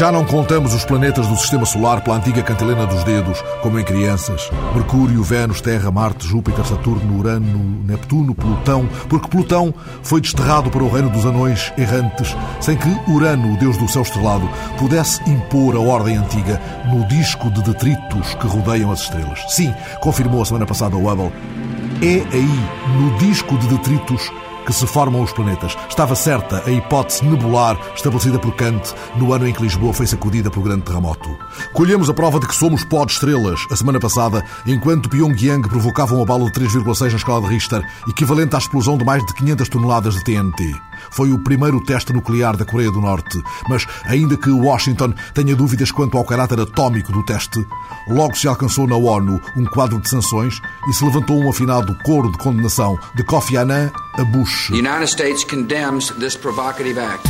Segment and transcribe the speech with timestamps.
[0.00, 3.84] Já não contamos os planetas do sistema solar pela antiga cantilena dos dedos, como em
[3.84, 4.50] crianças.
[4.74, 10.88] Mercúrio, Vênus, Terra, Marte, Júpiter, Saturno, Urano, Neptuno, Plutão, porque Plutão foi desterrado para o
[10.88, 15.80] reino dos anões errantes, sem que Urano, o deus do céu estrelado, pudesse impor a
[15.80, 19.44] ordem antiga no disco de detritos que rodeiam as estrelas.
[19.48, 19.70] Sim,
[20.00, 21.30] confirmou a semana passada o Hubble,
[22.00, 24.32] é aí, no disco de detritos,
[24.66, 25.76] que se formam os planetas.
[25.88, 30.50] Estava certa a hipótese nebular estabelecida por Kant no ano em que Lisboa foi sacudida
[30.50, 31.38] pelo grande terremoto.
[31.72, 36.14] Colhemos a prova de que somos pó de estrelas a semana passada, enquanto Pyongyang provocava
[36.14, 39.68] um abalo de 3,6 na escala de Richter, equivalente à explosão de mais de 500
[39.68, 40.89] toneladas de TNT.
[41.10, 45.90] Foi o primeiro teste nuclear da Coreia do Norte, mas ainda que Washington tenha dúvidas
[45.90, 47.64] quanto ao caráter atómico do teste,
[48.08, 52.30] logo se alcançou na ONU um quadro de sanções e se levantou um afinado coro
[52.30, 54.68] de condenação de Kofi Annan a Bush.
[54.68, 57.28] The United States condemns this provocative act.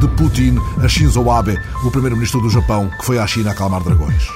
[0.00, 4.28] De Putin a Shinzo Abe, o primeiro-ministro do Japão, que foi à China acalmar dragões.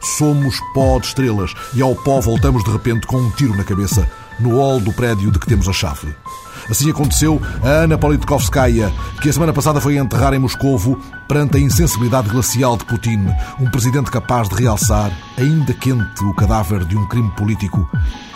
[0.00, 4.08] Somos pó de estrelas e ao pó voltamos de repente com um tiro na cabeça
[4.40, 6.14] no hall do prédio de que temos a chave.
[6.70, 11.60] Assim aconteceu a Ana Politkovskaya, que a semana passada foi enterrar em Moscovo perante a
[11.60, 13.26] insensibilidade glacial de Putin,
[13.60, 17.88] um presidente capaz de realçar, ainda quente, o cadáver de um crime político,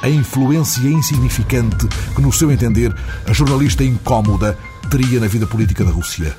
[0.07, 2.95] a influência insignificante que, no seu entender,
[3.27, 4.57] a jornalista incómoda
[4.89, 6.33] teria na vida política da Rússia.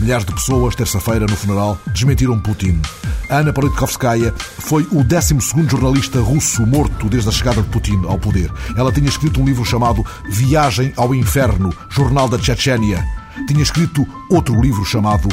[0.00, 2.80] Milhares de pessoas, terça-feira, no funeral, desmentiram Putin.
[3.28, 5.36] Ana Politkovskaya foi o 12
[5.68, 8.50] jornalista russo morto desde a chegada de Putin ao poder.
[8.74, 13.04] Ela tinha escrito um livro chamado Viagem ao Inferno, Jornal da Chechênia.
[13.46, 15.28] Tinha escrito outro livro chamado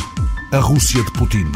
[0.51, 1.49] A Rússia de Putin.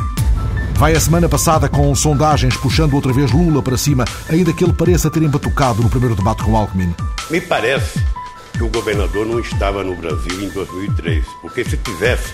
[0.82, 4.74] Vai a semana passada com sondagens puxando outra vez Lula para cima, ainda que ele
[4.74, 6.92] pareça ter embatucado no primeiro debate com Alckmin.
[7.30, 8.04] Me parece
[8.52, 12.34] que o governador não estava no Brasil em 2003, porque se tivesse,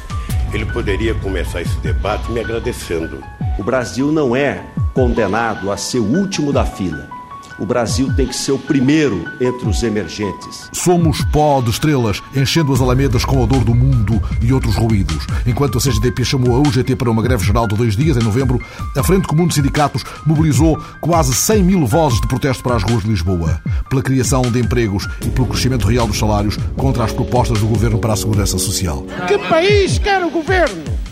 [0.54, 3.22] ele poderia começar esse debate me agradecendo.
[3.60, 7.17] O Brasil não é condenado a ser o último da fila.
[7.60, 10.70] O Brasil tem que ser o primeiro entre os emergentes.
[10.72, 15.26] Somos pó de estrelas, enchendo as alamedas com a dor do mundo e outros ruídos.
[15.46, 18.62] Enquanto a CGTP chamou a UGT para uma greve geral de dois dias, em novembro,
[18.96, 23.04] a Frente Comum de Sindicatos mobilizou quase 100 mil vozes de protesto para as ruas
[23.04, 27.60] de Lisboa, pela criação de empregos e pelo crescimento real dos salários contra as propostas
[27.60, 29.06] do Governo para a Segurança Social.
[29.28, 31.07] Que país quer o Governo?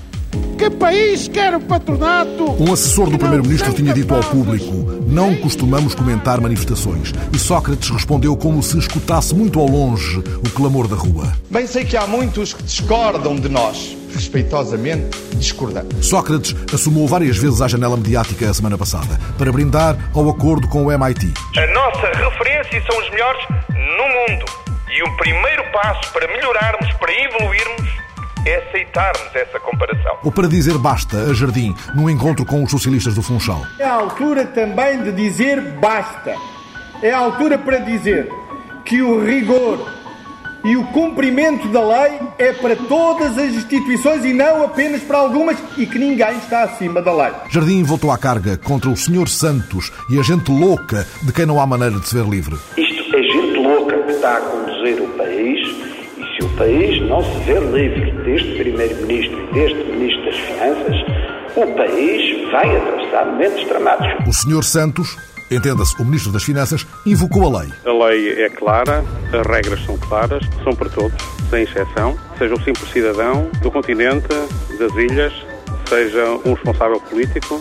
[0.57, 2.55] Que país quer o patronato?
[2.63, 4.71] Um assessor do Primeiro-Ministro tinha dito ao público:
[5.05, 7.13] Não costumamos comentar manifestações.
[7.33, 11.33] E Sócrates respondeu como se escutasse muito ao longe o clamor da rua.
[11.49, 13.97] Bem sei que há muitos que discordam de nós.
[14.13, 16.05] Respeitosamente discordamos.
[16.05, 20.85] Sócrates assumou várias vezes à janela mediática a semana passada para brindar ao acordo com
[20.85, 21.33] o MIT.
[21.57, 24.45] A nossa referência são os melhores no mundo.
[24.89, 27.89] E o primeiro passo para melhorarmos, para evoluirmos,
[28.45, 30.17] é aceitarmos essa comparação.
[30.23, 33.66] Ou para dizer basta a Jardim, num encontro com os socialistas do Funchal.
[33.79, 36.35] É a altura também de dizer basta.
[37.01, 38.29] É a altura para dizer
[38.85, 39.91] que o rigor
[40.63, 45.57] e o cumprimento da lei é para todas as instituições e não apenas para algumas
[45.78, 47.34] e que ninguém está acima da lei.
[47.50, 49.28] Jardim voltou à carga contra o Sr.
[49.28, 52.55] Santos e a gente louca de quem não há maneira de se ver livre.
[52.78, 55.94] Isto é gente louca que está a conduzir o país
[56.55, 60.95] país não se ver livre deste Primeiro-Ministro e deste Ministro das Finanças,
[61.55, 64.27] o país vai atravessar momentos dramáticos.
[64.27, 64.63] O Sr.
[64.63, 65.17] Santos,
[65.51, 67.69] entenda-se, o Ministro das Finanças, invocou a lei.
[67.85, 71.17] A lei é clara, as regras são claras, são para todos,
[71.49, 72.17] sem exceção.
[72.38, 74.27] Seja o simples cidadão do continente,
[74.79, 75.33] das ilhas,
[75.87, 77.59] seja um responsável político,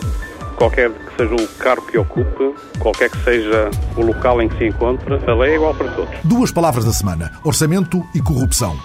[0.55, 4.67] qualquer que seja o cargo que ocupe, qualquer que seja o local em que se
[4.67, 6.13] encontra, a lei é igual para todos.
[6.23, 8.75] Duas palavras da semana: orçamento e corrupção.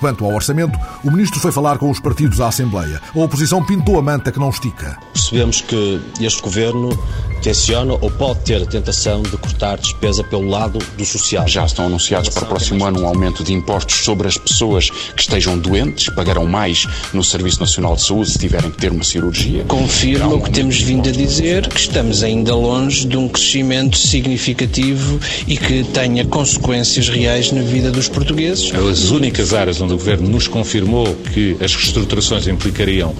[0.00, 3.00] Quanto ao orçamento, o ministro foi falar com os partidos à Assembleia.
[3.14, 4.96] A oposição pintou a manta que não estica.
[5.12, 6.96] Percebemos que este governo
[7.42, 11.46] tenciona ou pode ter a tentação de cortar despesa pelo lado do social.
[11.46, 15.22] Já estão anunciados para o próximo ano um aumento de impostos sobre as pessoas que
[15.22, 19.64] estejam doentes, pagarão mais no Serviço Nacional de Saúde se tiverem que ter uma cirurgia.
[19.64, 25.20] Confirma o que temos vindo a dizer, que estamos ainda longe de um crescimento significativo
[25.46, 28.72] e que tenha consequências reais na vida dos portugueses.
[28.74, 33.14] As únicas áreas onde o Governo nos confirmou que as reestruturações implicariam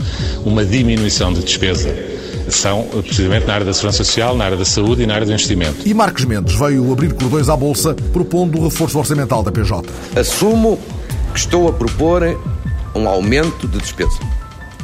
[0.44, 1.94] uma diminuição de despesa
[2.50, 5.32] são precisamente na área da segurança social, na área da saúde e na área do
[5.32, 5.86] investimento.
[5.86, 9.88] E Marcos Mendes veio abrir cordões à Bolsa propondo o reforço orçamental da PJ.
[10.16, 10.78] Assumo
[11.32, 12.22] que estou a propor
[12.94, 14.18] um aumento de despesa.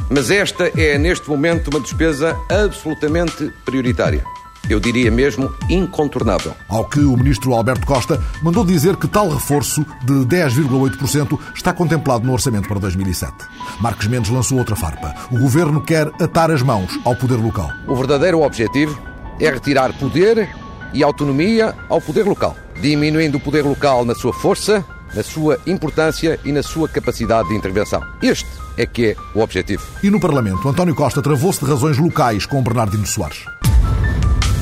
[0.09, 4.23] Mas esta é, neste momento, uma despesa absolutamente prioritária.
[4.69, 6.53] Eu diria mesmo incontornável.
[6.67, 12.25] Ao que o ministro Alberto Costa mandou dizer que tal reforço de 10,8% está contemplado
[12.25, 13.33] no orçamento para 2007.
[13.79, 15.13] Marcos Mendes lançou outra farpa.
[15.31, 17.69] O governo quer atar as mãos ao poder local.
[17.87, 18.99] O verdadeiro objetivo
[19.39, 20.49] é retirar poder
[20.93, 24.83] e autonomia ao poder local, diminuindo o poder local na sua força,
[25.13, 28.01] na sua importância e na sua capacidade de intervenção.
[28.21, 28.47] Este
[28.77, 29.83] é que é o objetivo.
[30.03, 33.45] E no Parlamento, António Costa travou-se de razões locais com Bernardino Soares.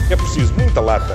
[0.09, 1.13] É preciso muita lata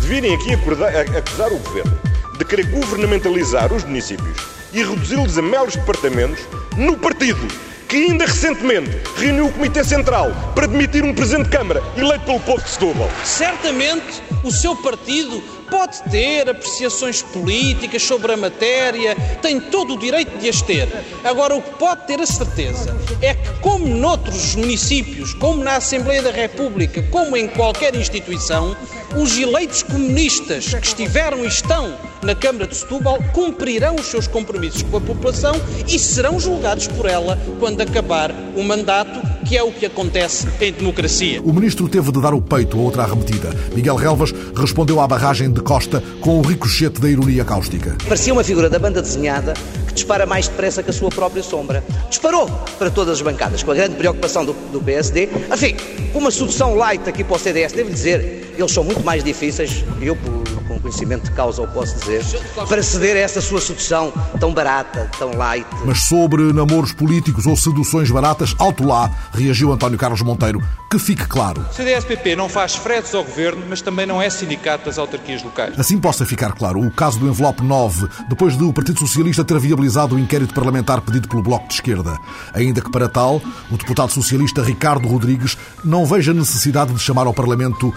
[0.00, 1.98] de virem aqui acusar o governo
[2.38, 4.36] de querer governamentalizar os municípios
[4.72, 6.40] e reduzi-los a meros departamentos
[6.76, 7.48] no partido
[7.88, 12.40] que ainda recentemente reuniu o Comitê Central para demitir um Presidente de Câmara eleito pelo
[12.40, 13.10] povo de Setúbal.
[13.24, 20.36] Certamente o seu partido pode ter apreciações políticas sobre a matéria, tem todo o direito
[20.38, 20.88] de as ter.
[21.24, 26.22] Agora, o que pode ter a certeza é que, como noutros municípios, como na Assembleia
[26.22, 28.76] da República, como em qualquer instituição,
[29.16, 34.82] os eleitos comunistas que estiveram e estão na Câmara de Setúbal cumprirão os seus compromissos
[34.82, 35.54] com a população
[35.86, 40.72] e serão julgados por ela quando acabar o mandato, que é o que acontece em
[40.72, 41.40] democracia.
[41.42, 43.50] O ministro teve de dar o peito a outra arremetida.
[43.74, 47.96] Miguel Relvas respondeu à barragem de Costa com o ricochete da ironia cáustica.
[48.04, 49.54] Parecia uma figura da banda desenhada
[49.86, 51.84] que dispara mais depressa que a sua própria sombra.
[52.08, 55.28] Disparou para todas as bancadas, com a grande preocupação do, do PSD.
[55.52, 55.76] Enfim,
[56.14, 60.16] uma solução light aqui para o CDS, devo dizer, eles são muito mais difíceis, eu,
[60.16, 62.24] com conhecimento de causa, o posso dizer,
[62.68, 65.66] para ceder a essa sua sedução tão barata, tão light.
[65.84, 70.62] Mas sobre namoros políticos ou seduções baratas, alto lá, reagiu António Carlos Monteiro.
[70.90, 71.66] Que fique claro.
[71.70, 75.78] O CDS-PP não faz fretes ao governo, mas também não é sindicato das autarquias locais.
[75.78, 80.14] Assim possa ficar claro, o caso do envelope 9, depois do Partido Socialista ter viabilizado
[80.14, 82.16] o inquérito parlamentar pedido pelo Bloco de Esquerda.
[82.52, 87.34] Ainda que para tal, o deputado socialista Ricardo Rodrigues não veja necessidade de chamar ao
[87.34, 87.92] Parlamento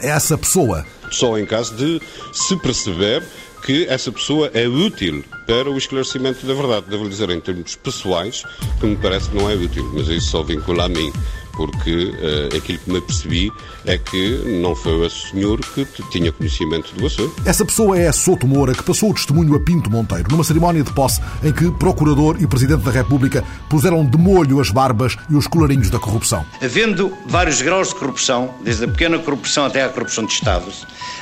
[0.00, 0.84] essa pessoa.
[1.10, 2.00] Só em caso de
[2.32, 3.22] se perceber
[3.64, 6.86] que essa pessoa é útil para o esclarecimento da verdade.
[6.88, 8.44] Devo dizer, em termos pessoais,
[8.78, 11.10] que me parece que não é útil, mas isso só vincula a mim
[11.56, 13.52] porque uh, aquilo que me percebi
[13.84, 17.34] é que não foi esse senhor que tinha conhecimento do assunto.
[17.44, 20.92] Essa pessoa é Souto Moura, que passou o testemunho a Pinto Monteiro, numa cerimónia de
[20.92, 25.46] posse em que Procurador e Presidente da República puseram de molho as barbas e os
[25.46, 26.44] colarinhos da corrupção.
[26.62, 30.64] Havendo vários graus de corrupção, desde a pequena corrupção até à corrupção de Estado,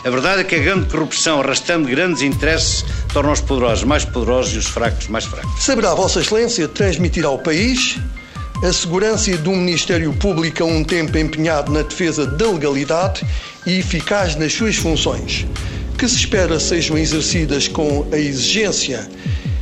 [0.05, 4.55] a verdade é que a grande corrupção, arrastando grandes interesses, torna os poderosos mais poderosos
[4.55, 5.62] e os fracos mais fracos.
[5.62, 7.99] Saberá Vossa Excelência transmitir ao país
[8.62, 13.26] a segurança de um Ministério Público a um tempo empenhado na defesa da legalidade
[13.67, 15.44] e eficaz nas suas funções,
[15.99, 19.09] que se espera sejam exercidas com a exigência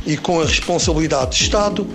[0.05, 1.87] e com a responsabilidade de Estado,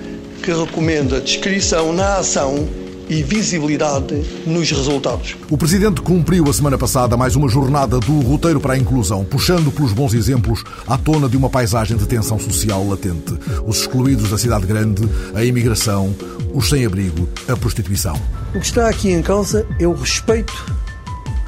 [0.43, 2.69] que recomenda descrição na ação
[3.08, 5.37] e visibilidade nos resultados.
[5.50, 9.70] O Presidente cumpriu a semana passada mais uma jornada do roteiro para a inclusão, puxando
[9.70, 13.35] pelos bons exemplos à tona de uma paisagem de tensão social latente.
[13.64, 15.03] Os excluídos da cidade grande,
[15.35, 16.14] a imigração,
[16.53, 18.20] os sem-abrigo, a prostituição.
[18.55, 20.53] O que está aqui em causa é o respeito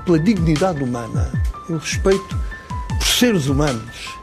[0.05, 1.31] pela dignidade humana,
[1.69, 2.39] é o respeito
[2.99, 4.19] por seres humanos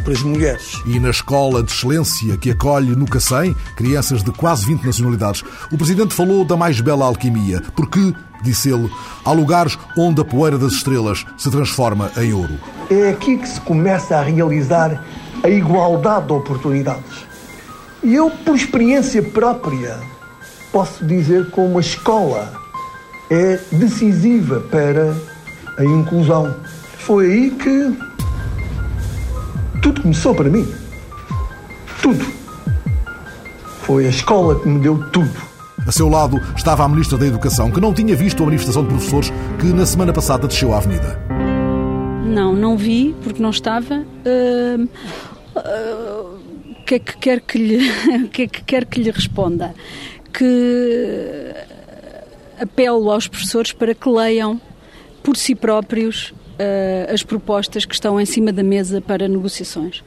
[0.00, 0.80] para as mulheres.
[0.86, 5.76] E na escola de excelência que acolhe no Cacém crianças de quase 20 nacionalidades, o
[5.76, 8.90] Presidente falou da mais bela alquimia, porque, disse ele,
[9.24, 12.54] há lugares onde a poeira das estrelas se transforma em ouro.
[12.90, 15.04] É aqui que se começa a realizar
[15.42, 17.26] a igualdade de oportunidades.
[18.02, 19.98] E eu, por experiência própria,
[20.72, 22.52] posso dizer como a escola
[23.30, 25.14] é decisiva para
[25.78, 26.54] a inclusão.
[26.98, 28.09] Foi aí que
[29.80, 30.66] tudo começou para mim.
[32.02, 32.24] Tudo.
[33.82, 35.50] Foi a escola que me deu tudo.
[35.86, 38.90] A seu lado estava a Ministra da Educação, que não tinha visto a manifestação de
[38.90, 41.18] professores que na semana passada desceu à Avenida.
[42.24, 44.04] Não, não vi, porque não estava.
[44.24, 44.88] Uh,
[45.56, 47.90] uh, o que é que quer que lhe,
[48.24, 49.74] o que é que quer que lhe responda?
[50.32, 51.54] Que
[52.60, 54.60] apelo aos professores para que leiam
[55.22, 60.04] por si próprios uh, as propostas que estão em cima da mesa para negociações.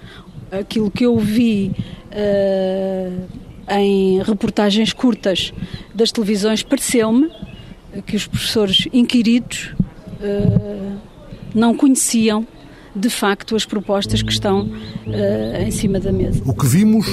[0.52, 1.72] Aquilo que eu vi
[2.12, 3.28] uh,
[3.70, 5.52] em reportagens curtas
[5.94, 7.30] das televisões pareceu-me
[8.06, 10.98] que os professores inquiridos uh,
[11.54, 12.46] não conheciam
[12.96, 16.42] de facto as propostas que estão uh, em cima da mesa.
[16.46, 17.08] O que vimos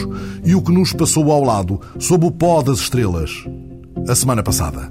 [0.44, 3.30] e o que nos passou ao lado, sob o pó das estrelas,
[4.06, 4.90] a semana passada.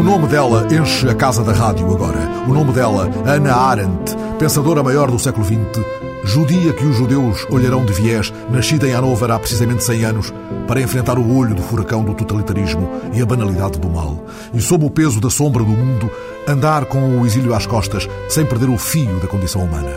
[0.00, 2.18] Nome dela enche a casa da rádio agora.
[2.48, 5.84] O nome dela, Ana Arendt, pensadora maior do século XX,
[6.24, 10.32] judia que os judeus olharão de viés, nascida em Hanover há precisamente 100 anos,
[10.66, 14.24] para enfrentar o olho do furacão do totalitarismo e a banalidade do mal.
[14.54, 16.10] E sob o peso da sombra do mundo,
[16.48, 19.92] andar com o exílio às costas, sem perder o fio da condição humana.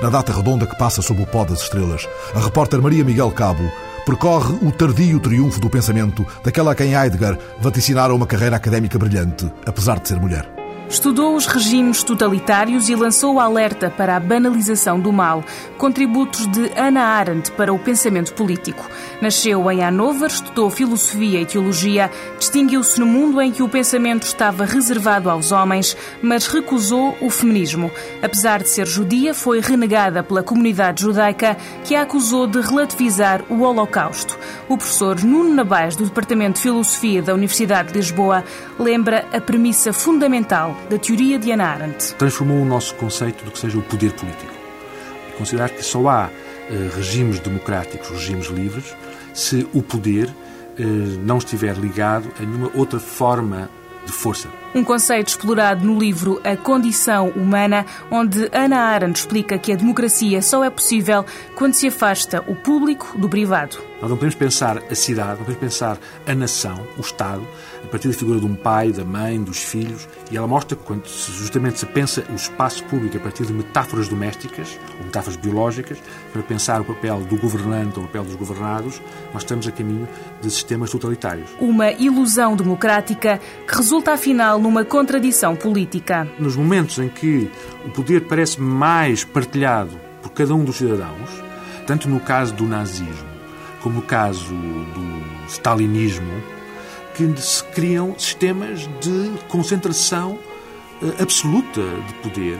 [0.00, 3.64] Na data redonda que passa sob o pó das estrelas, a repórter Maria Miguel Cabo
[4.04, 9.50] percorre o tardio triunfo do pensamento daquela a quem Heidegger vaticinara uma carreira académica brilhante,
[9.66, 10.61] apesar de ser mulher.
[10.92, 15.42] Estudou os regimes totalitários e lançou o alerta para a banalização do mal,
[15.78, 18.86] contributos de Hannah Arendt para o pensamento político.
[19.18, 24.66] Nasceu em Hanover, estudou filosofia e teologia, distinguiu-se no mundo em que o pensamento estava
[24.66, 27.90] reservado aos homens, mas recusou o feminismo.
[28.22, 33.62] Apesar de ser judia, foi renegada pela comunidade judaica, que a acusou de relativizar o
[33.62, 34.38] Holocausto.
[34.68, 38.44] O professor Nuno Nabais, do Departamento de Filosofia da Universidade de Lisboa,
[38.78, 42.14] lembra a premissa fundamental da teoria de Hannah Arendt.
[42.14, 44.52] Transformou o nosso conceito do que seja o poder político.
[45.28, 46.30] E considerar que só há
[46.70, 48.94] eh, regimes democráticos, regimes livres,
[49.34, 50.28] se o poder
[50.78, 50.82] eh,
[51.24, 53.68] não estiver ligado a nenhuma outra forma
[54.06, 54.48] de força.
[54.74, 60.40] Um conceito explorado no livro A Condição Humana, onde Ana Arendt explica que a democracia
[60.40, 63.76] só é possível quando se afasta o público do privado.
[64.00, 67.46] Nós não podemos pensar a cidade, não podemos pensar a nação, o Estado,
[67.84, 70.08] a partir da figura de um pai, da mãe, dos filhos.
[70.28, 74.08] E ela mostra que, quando justamente se pensa o espaço público a partir de metáforas
[74.08, 75.98] domésticas, ou metáforas biológicas,
[76.32, 79.00] para pensar o papel do governante ou o papel dos governados,
[79.32, 80.08] nós estamos a caminho
[80.40, 81.50] de sistemas totalitários.
[81.60, 86.26] Uma ilusão democrática que resulta, afinal, numa contradição política.
[86.38, 87.50] Nos momentos em que
[87.84, 91.30] o poder parece mais partilhado por cada um dos cidadãos,
[91.86, 93.32] tanto no caso do nazismo
[93.82, 96.32] como no caso do stalinismo,
[97.14, 100.38] que se criam sistemas de concentração
[101.02, 102.58] eh, absoluta de poder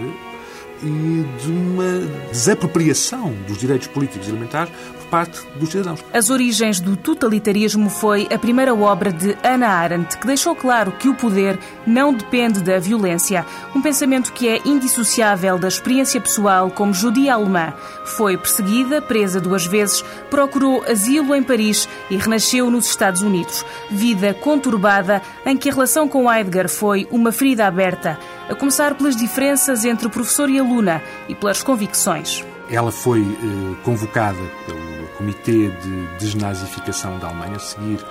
[0.83, 2.01] e de uma
[2.33, 4.73] desapropriação dos direitos políticos e elementares
[5.13, 6.03] parte dos cidadãos.
[6.11, 11.07] As origens do totalitarismo foi a primeira obra de Hannah Arendt, que deixou claro que
[11.07, 13.45] o poder não depende da violência,
[13.77, 17.75] um pensamento que é indissociável da experiência pessoal como judia alemã.
[18.07, 23.67] Foi perseguida, presa duas vezes, procurou asilo em Paris e renasceu nos Estados Unidos.
[23.91, 29.15] Vida conturbada em que a relação com Heidegger foi uma ferida aberta a começar pelas
[29.15, 32.43] diferenças entre professor e aluna e pelas convicções.
[32.71, 38.05] Ela foi eh, convocada pelo Comitê de Desnazificação da Alemanha a seguir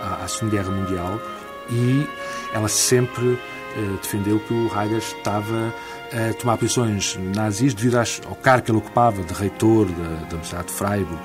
[0.00, 1.20] à, à Segunda Guerra Mundial
[1.68, 2.06] e
[2.54, 3.36] ela sempre
[3.76, 5.74] eh, defendeu que o Heidegger estava
[6.12, 10.68] a tomar posições nazis devido ao cargo que ele ocupava de reitor da, da Universidade
[10.68, 11.20] de Freiburg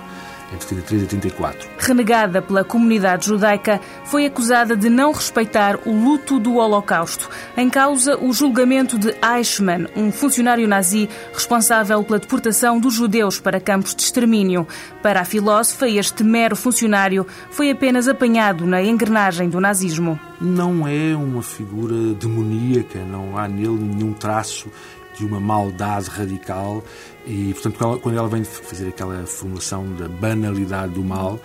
[0.53, 1.69] entre 33 e 34.
[1.77, 7.29] Renegada pela comunidade judaica, foi acusada de não respeitar o luto do Holocausto.
[7.55, 13.59] Em causa, o julgamento de Eichmann, um funcionário nazi responsável pela deportação dos judeus para
[13.59, 14.67] campos de extermínio.
[15.01, 20.19] Para a filósofa, este mero funcionário foi apenas apanhado na engrenagem do nazismo.
[20.39, 24.69] Não é uma figura demoníaca, não há nele nenhum traço
[25.17, 26.83] de uma maldade radical
[27.25, 31.39] e, portanto, quando ela vem fazer aquela formulação da banalidade do mal,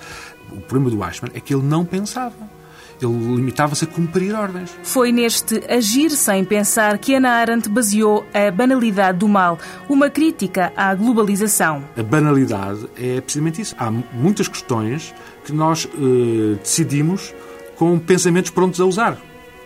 [0.51, 2.63] o problema do Ashman é que ele não pensava.
[3.01, 4.71] Ele limitava-se a cumprir ordens.
[4.85, 10.73] Foi neste agir sem pensar que Ana Arendt baseou a banalidade do mal, uma crítica
[10.77, 11.83] à globalização.
[11.97, 13.75] A banalidade é precisamente isso.
[13.77, 15.13] Há muitas questões
[15.45, 17.35] que nós eh, decidimos
[17.75, 19.19] com pensamentos prontos a usar.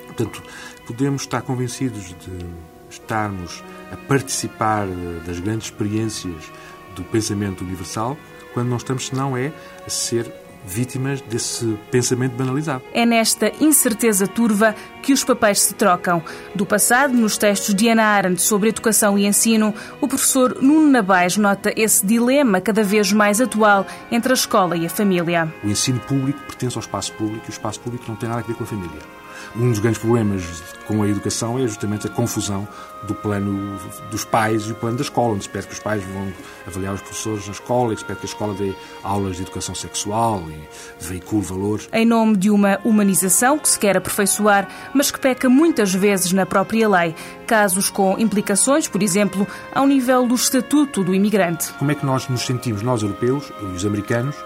[0.06, 0.42] Portanto,
[0.86, 2.46] podemos estar convencidos de
[2.88, 4.87] estarmos a participar
[5.26, 6.50] das grandes experiências
[6.95, 8.16] do pensamento universal,
[8.52, 9.52] quando não estamos, senão é
[9.87, 10.33] a ser
[10.66, 12.83] vítimas desse pensamento banalizado.
[12.93, 16.23] É nesta incerteza turva que os papéis se trocam.
[16.55, 21.37] Do passado, nos textos de Ana Arendt sobre educação e ensino, o professor Nuno Nabais
[21.37, 25.52] nota esse dilema cada vez mais atual entre a escola e a família.
[25.62, 28.45] O ensino público pertence ao espaço público e o espaço público não tem nada a
[28.45, 29.16] ver com a família.
[29.55, 32.66] Um dos grandes problemas com a educação é justamente a confusão
[33.02, 33.78] do plano
[34.11, 36.33] dos pais e o plano da escola, onde se espera que os pais vão
[36.66, 39.75] avaliar os professores na escola, e se espera que a escola dê aulas de educação
[39.75, 41.88] sexual e veicule valores.
[41.93, 46.47] Em nome de uma humanização que se quer aperfeiçoar, mas que peca muitas vezes na
[46.47, 47.14] própria lei.
[47.47, 51.73] Casos com implicações, por exemplo, ao nível do estatuto do imigrante.
[51.75, 54.37] Como é que nós nos sentimos, nós europeus e os americanos,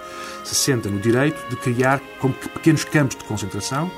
[0.44, 3.90] se sentem no direito de criar como pequenos campos de concentração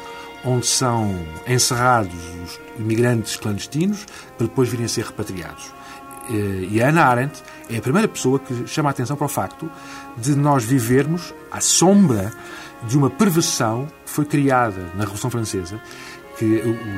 [0.44, 1.14] onde são
[1.46, 4.06] encerrados os imigrantes clandestinos
[4.36, 5.72] para depois virem a ser repatriados.
[6.30, 9.28] Eh, e a Ana Arendt é a primeira pessoa que chama a atenção para o
[9.28, 9.70] facto
[10.16, 12.32] de nós vivermos à sombra
[12.84, 15.80] de uma perversão que foi criada na Revolução Francesa,
[16.38, 16.44] que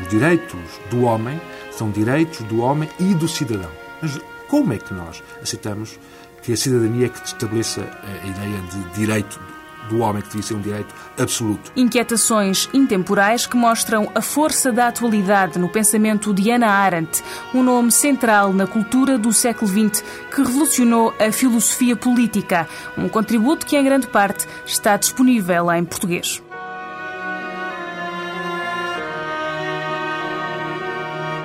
[0.02, 0.60] os direitos
[0.90, 3.70] do homem são direitos do homem e do cidadão.
[4.00, 5.98] Mas como é que nós aceitamos
[6.42, 9.40] que a cidadania é que estabeleça a ideia de direito
[9.88, 11.72] do homem, que devia ser um direito absoluto.
[11.76, 17.22] Inquietações intemporais que mostram a força da atualidade no pensamento de Hannah Arendt,
[17.54, 23.66] um nome central na cultura do século XX que revolucionou a filosofia política, um contributo
[23.66, 26.42] que, em grande parte, está disponível em português.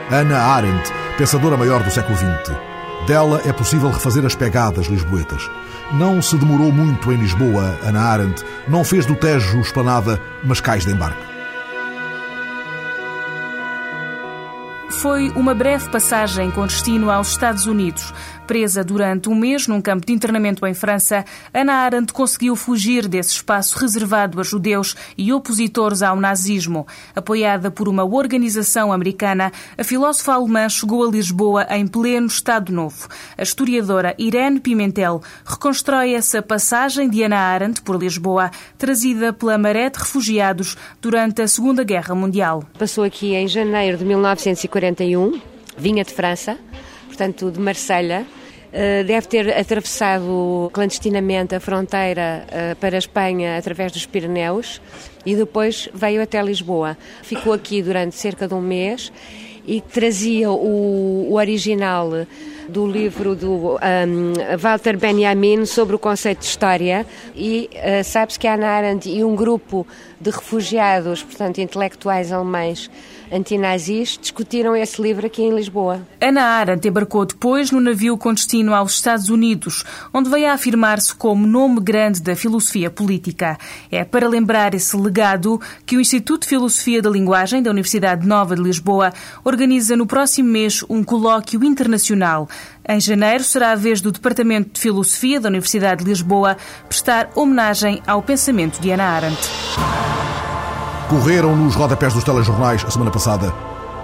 [0.09, 2.78] Hannah Arendt, pensadora maior do século XX.
[3.09, 5.49] Dela é possível refazer as pegadas lisboetas.
[5.91, 8.45] Não se demorou muito em Lisboa, Ana Arendt.
[8.67, 11.19] Não fez do Tejo esplanada, mas cais de embarque.
[15.01, 18.13] Foi uma breve passagem com destino aos Estados Unidos.
[18.49, 23.33] Presa durante um mês num campo de internamento em França, Ana Arendt conseguiu fugir desse
[23.33, 26.87] espaço reservado a judeus e opositores ao nazismo.
[27.15, 33.07] Apoiada por uma organização americana, a filósofa alemã chegou a Lisboa em pleno Estado Novo.
[33.37, 39.91] A historiadora Irene Pimentel reconstrói essa passagem de Ana Arendt por Lisboa, trazida pela maré
[39.91, 42.63] de refugiados durante a Segunda Guerra Mundial.
[42.79, 45.39] Passou aqui em janeiro de 1941,
[45.77, 46.57] vinha de França,
[47.05, 48.25] portanto de Marselha,
[49.05, 54.79] deve ter atravessado clandestinamente a fronteira eh, para a Espanha através dos Pirineus
[55.25, 56.97] e depois veio até Lisboa.
[57.23, 59.11] Ficou aqui durante cerca de um mês
[59.65, 62.09] e trazia o, o original
[62.67, 68.47] do livro do um, Walter Benjamin sobre o conceito de história e uh, sabe-se que
[68.47, 69.85] a Ana Arendt e um grupo
[70.21, 72.89] de refugiados, portanto intelectuais alemães
[73.31, 76.01] antinazis, discutiram esse livro aqui em Lisboa.
[76.21, 79.83] Ana Arendt embarcou depois no navio com destino aos Estados Unidos,
[80.13, 83.57] onde veio a afirmar-se como nome grande da filosofia política.
[83.91, 88.55] É para lembrar esse legado que o Instituto de Filosofia da Linguagem da Universidade Nova
[88.55, 92.47] de Lisboa organiza no próximo mês um colóquio internacional.
[92.87, 96.57] Em janeiro será a vez do Departamento de Filosofia da Universidade de Lisboa
[96.87, 100.38] prestar homenagem ao pensamento de Ana Arendt.
[101.09, 103.51] Correram nos rodapés dos telejornais a semana passada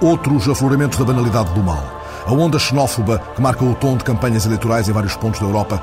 [0.02, 1.84] outros afloramentos da banalidade do mal.
[2.26, 5.80] A onda xenófoba que marca o tom de campanhas eleitorais em vários pontos da Europa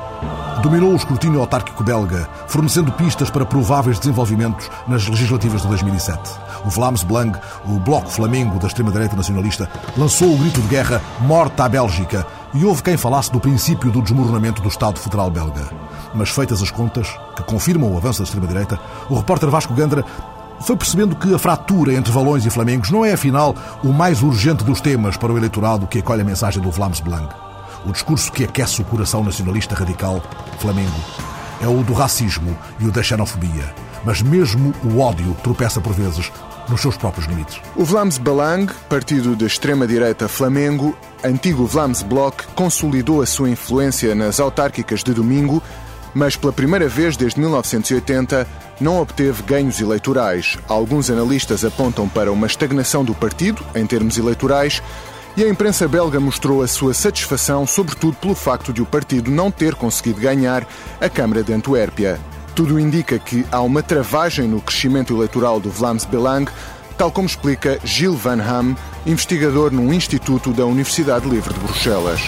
[0.61, 6.19] dominou o escrutínio autárquico belga, fornecendo pistas para prováveis desenvolvimentos nas legislativas de 2007.
[6.65, 11.65] O Vlaams Belang, o bloco flamengo da extrema-direita nacionalista, lançou o grito de guerra Morta
[11.65, 15.69] à Bélgica e houve quem falasse do princípio do desmoronamento do Estado Federal belga.
[16.15, 20.05] Mas feitas as contas, que confirmam o avanço da extrema-direita, o repórter Vasco Gandra
[20.63, 24.65] foi percebendo que a fratura entre Valões e Flamengos não é, afinal, o mais urgente
[24.65, 27.35] dos temas para o eleitorado que acolhe a mensagem do Vlaams Blanc.
[27.85, 30.23] O discurso que aquece o coração nacionalista radical
[30.59, 31.01] Flamengo
[31.61, 33.75] é o do racismo e o da xenofobia.
[34.05, 36.31] Mas mesmo o ódio tropeça por vezes
[36.69, 37.61] nos seus próprios limites.
[37.77, 44.41] O Vlaams Belang, partido da extrema-direita Flamengo, antigo Vlaams Bloc, consolidou a sua influência nas
[44.41, 45.63] autárquicas de domingo,
[46.15, 48.47] mas pela primeira vez desde 1980
[48.81, 50.57] não obteve ganhos eleitorais.
[50.69, 54.83] Alguns analistas apontam para uma estagnação do partido, em termos eleitorais,
[55.37, 59.51] e a imprensa belga mostrou a sua satisfação, sobretudo pelo facto de o partido não
[59.51, 60.67] ter conseguido ganhar
[61.01, 62.21] a Câmara de Antuérpia.
[62.55, 66.51] Tudo indica que há uma travagem no crescimento eleitoral do Vlaams Belang,
[66.99, 72.21] tal como explica Gilles Van Ham, investigador num instituto da Universidade Livre de Bruxelas.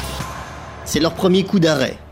[0.87, 2.04] C'est leur premier coup d'arrêt.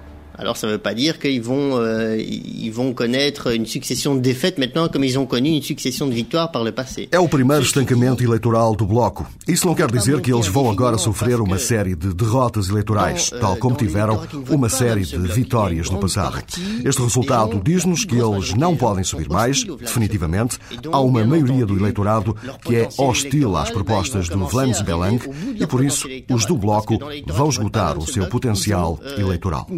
[0.43, 4.21] Alors ça ne veut pas dire qu'ils vont, euh, ils vão connaître une succession de
[4.21, 7.09] défaites maintenant comme ils ont connu une succession de victoires par le passé.
[7.13, 9.25] É o primeiro estancamento eleitoral do Bloco.
[9.47, 13.57] Isso não quer dizer que eles vão agora sofrer uma série de derrotas eleitorais, tal
[13.57, 16.43] como tiveram uma série de vitórias no passado.
[16.85, 20.59] Este resultado diz-nos que eles não podem subir mais, definitivamente.
[20.91, 25.21] Há uma maioria do eleitorado que é hostil às propostas do Vlaams Belang
[25.55, 29.69] e por isso os do Bloco vão esgotar o seu potencial eleitoral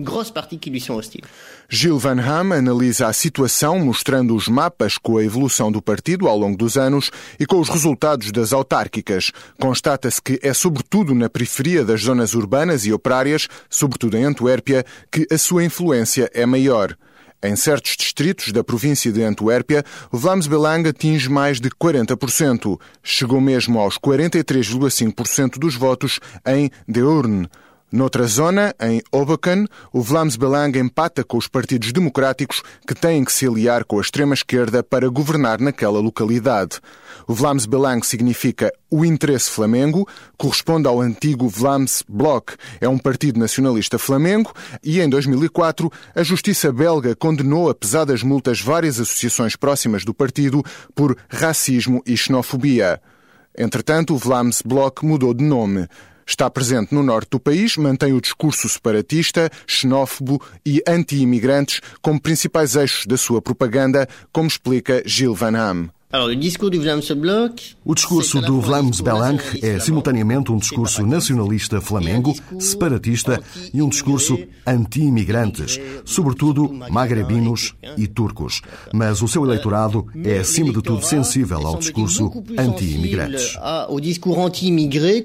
[0.59, 1.23] que lhe são hostis.
[1.69, 6.39] Gilles Van Ham analisa a situação, mostrando os mapas com a evolução do partido ao
[6.39, 9.33] longo dos anos e com os resultados das autárquicas.
[9.61, 15.27] Constata-se que é sobretudo na periferia das zonas urbanas e operárias, sobretudo em Antuérpia, que
[15.31, 16.97] a sua influência é maior.
[17.45, 22.81] Em certos distritos da província de Antuérpia, Vlaams Belang atinge mais de 40%.
[23.03, 27.47] Chegou mesmo aos 43,5% dos votos em Deurne.
[27.93, 33.33] Noutra zona, em Hoboken, o Vlaams Belang empata com os partidos democráticos que têm que
[33.33, 36.81] se aliar com a extrema-esquerda para governar naquela localidade.
[37.27, 42.57] O Vlaams Belang significa o interesse flamengo, corresponde ao antigo Vlaams Bloc.
[42.81, 48.61] É um partido nacionalista flamengo e, em 2004, a justiça belga condenou a pesadas multas
[48.61, 53.01] várias associações próximas do partido por racismo e xenofobia.
[53.57, 55.87] Entretanto, o Vlaams Bloc mudou de nome.
[56.27, 62.77] Está presente no norte do país, mantém o discurso separatista, xenófobo e anti-imigrantes como principais
[62.77, 65.91] eixos da sua propaganda, como explica Gilles Van Ham.
[67.85, 74.39] O discurso do Vlaams Belang é simultaneamente um discurso nacionalista flamengo, separatista e um discurso
[74.65, 78.63] anti-imigrantes, sobretudo magrebinos e turcos.
[78.93, 83.59] Mas o seu eleitorado é, acima de tudo, sensível ao discurso anti-imigrantes.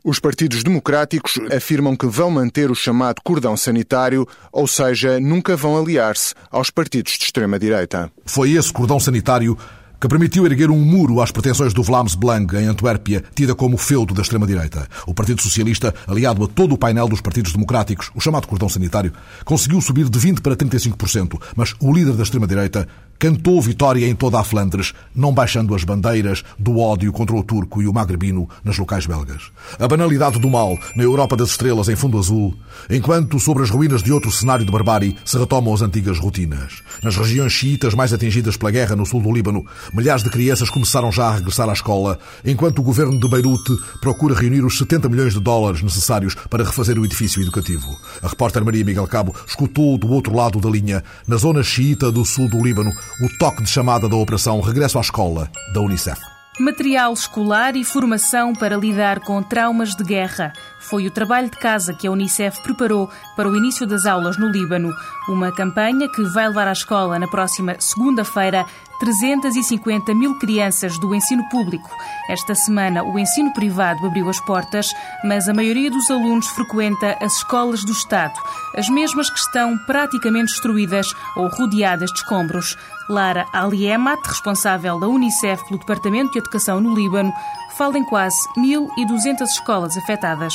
[0.03, 5.77] Os partidos democráticos afirmam que vão manter o chamado cordão sanitário, ou seja, nunca vão
[5.77, 8.11] aliar-se aos partidos de extrema-direita.
[8.25, 9.55] Foi esse cordão sanitário
[9.99, 14.13] que permitiu erguer um muro às pretensões do Vlaams Belang em Antuérpia, tida como feudo
[14.13, 14.87] da extrema-direita.
[15.05, 19.11] O Partido Socialista, aliado a todo o painel dos partidos democráticos, o chamado cordão sanitário,
[19.43, 22.87] conseguiu subir de 20% para 35%, mas o líder da extrema-direita
[23.19, 27.81] cantou vitória em toda a Flandres, não baixando as bandeiras do ódio contra o turco
[27.81, 29.51] e o magrebino nas locais belgas.
[29.77, 32.55] A banalidade do mal na Europa das estrelas em fundo azul,
[32.89, 36.81] enquanto sobre as ruínas de outro cenário de barbárie se retomam as antigas rotinas.
[37.03, 41.11] Nas regiões xiitas mais atingidas pela guerra no sul do Líbano, milhares de crianças começaram
[41.11, 45.33] já a regressar à escola, enquanto o governo de Beirute procura reunir os 70 milhões
[45.33, 47.99] de dólares necessários para refazer o edifício educativo.
[48.21, 52.23] A repórter Maria Miguel Cabo escutou do outro lado da linha, na zona xiita do
[52.23, 56.19] sul do Líbano, o toque de chamada da operação Regresso à Escola da Unicef.
[56.59, 60.51] Material escolar e formação para lidar com traumas de guerra.
[60.79, 64.49] Foi o trabalho de casa que a Unicef preparou para o início das aulas no
[64.49, 64.93] Líbano.
[65.27, 68.65] Uma campanha que vai levar à escola na próxima segunda-feira
[68.99, 71.89] 350 mil crianças do ensino público.
[72.29, 77.37] Esta semana, o ensino privado abriu as portas, mas a maioria dos alunos frequenta as
[77.37, 78.33] escolas do Estado,
[78.75, 82.77] as mesmas que estão praticamente destruídas ou rodeadas de escombros.
[83.09, 87.33] Lara Aliemat, responsável da Unicef pelo Departamento de Educação no Líbano,
[87.79, 90.53] fala em quase 1.200 escolas afetadas.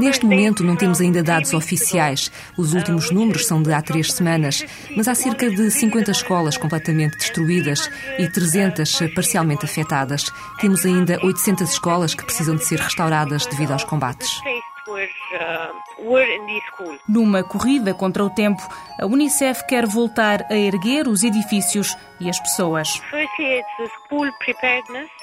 [0.00, 2.32] Neste momento não temos ainda dados oficiais.
[2.58, 7.18] Os últimos números são de há três semanas, mas há cerca de 50 escolas completamente
[7.18, 10.24] destruídas e 300 parcialmente afetadas.
[10.60, 14.40] Temos ainda 800 escolas que precisam de ser restauradas devido aos combates.
[17.08, 18.62] Numa corrida contra o tempo,
[19.00, 23.00] a Unicef quer voltar a erguer os edifícios e as pessoas.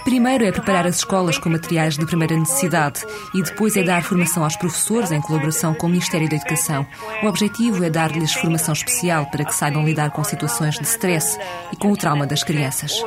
[0.04, 4.44] Primeiro é preparar as escolas com materiais de primeira necessidade e depois é dar formação
[4.44, 6.86] aos professores em colaboração com o Ministério da Educação.
[7.22, 11.38] O objetivo é dar-lhes formação especial para que saibam lidar com situações de stress
[11.72, 13.02] e com o trauma das crianças.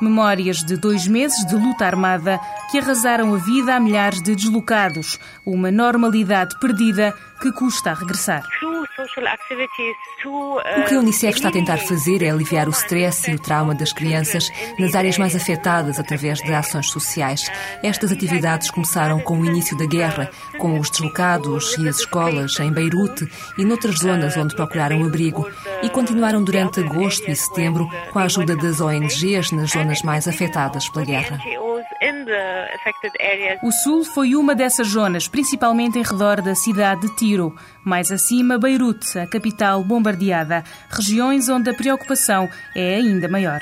[0.00, 5.18] Memórias de dois meses de luta armada que arrasaram a vida a milhares de deslocados,
[5.44, 8.42] uma normalidade perdida que custa a regressar.
[10.76, 13.74] O que a Unicef está a tentar fazer é aliviar o stress e o trauma
[13.74, 14.48] das crianças
[14.78, 17.50] nas áreas mais afetadas através de ações sociais.
[17.82, 22.72] Estas atividades começaram com o início da guerra, com os deslocados e as escolas em
[22.72, 25.50] Beirute e noutras zonas onde procuraram abrigo,
[25.82, 30.88] e continuaram durante agosto e setembro com a ajuda das ONGs nas zonas mais afetadas
[30.88, 31.38] pela guerra.
[33.62, 37.54] O Sul foi uma dessas zonas, principalmente em redor da cidade de Tiro.
[37.84, 43.60] Mais acima, Beirute, a capital bombardeada, regiões onde a preocupação é ainda maior.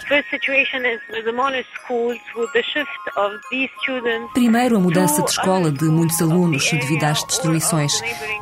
[4.32, 7.92] Primeiro, a mudança de escola de muitos alunos devido às destruições.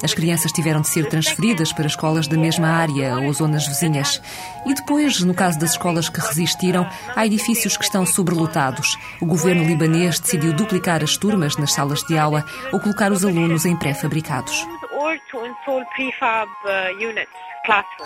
[0.03, 4.21] As crianças tiveram de ser transferidas para escolas da mesma área ou zonas vizinhas.
[4.67, 8.99] E depois, no caso das escolas que resistiram, há edifícios que estão sobrelotados.
[9.21, 13.65] O governo libanês decidiu duplicar as turmas nas salas de aula ou colocar os alunos
[13.65, 14.67] em pré-fabricados.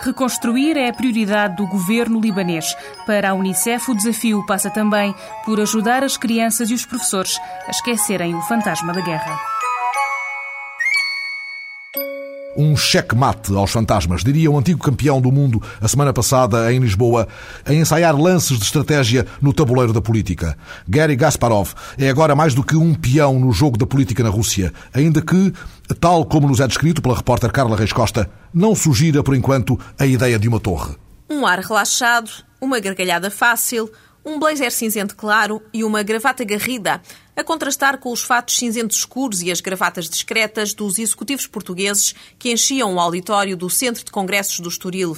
[0.01, 2.75] Reconstruir é a prioridade do governo libanês.
[3.05, 7.71] Para a Unicef, o desafio passa também por ajudar as crianças e os professores a
[7.71, 9.54] esquecerem o fantasma da guerra.
[12.57, 17.27] Um checkmate aos fantasmas, diria o antigo campeão do mundo a semana passada em Lisboa,
[17.65, 20.57] a ensaiar lances de estratégia no tabuleiro da política.
[20.87, 24.73] Gary Gasparov é agora mais do que um peão no jogo da política na Rússia,
[24.93, 25.53] ainda que,
[25.99, 30.05] tal como nos é descrito pela repórter Carla Reis Costa, não sugira por enquanto a
[30.05, 30.95] ideia de uma torre.
[31.29, 32.29] Um ar relaxado,
[32.61, 33.91] uma gargalhada fácil,
[34.25, 37.01] um blazer cinzento claro e uma gravata garrida,
[37.35, 42.51] a contrastar com os fatos cinzentos escuros e as gravatas discretas dos executivos portugueses que
[42.51, 45.17] enchiam o auditório do Centro de Congressos do Estoril.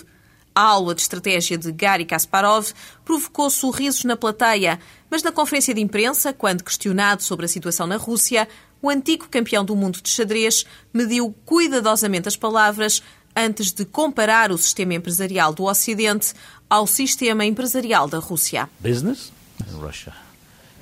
[0.55, 2.71] A aula de estratégia de Gary Kasparov
[3.05, 7.97] provocou sorrisos na plateia, mas na conferência de imprensa, quando questionado sobre a situação na
[7.97, 8.47] Rússia,
[8.81, 13.03] o antigo campeão do mundo de xadrez mediu cuidadosamente as palavras
[13.35, 16.33] antes de comparar o sistema empresarial do Ocidente
[16.67, 18.67] ao sistema empresarial da Rússia.
[18.79, 20.13] Business in Russia.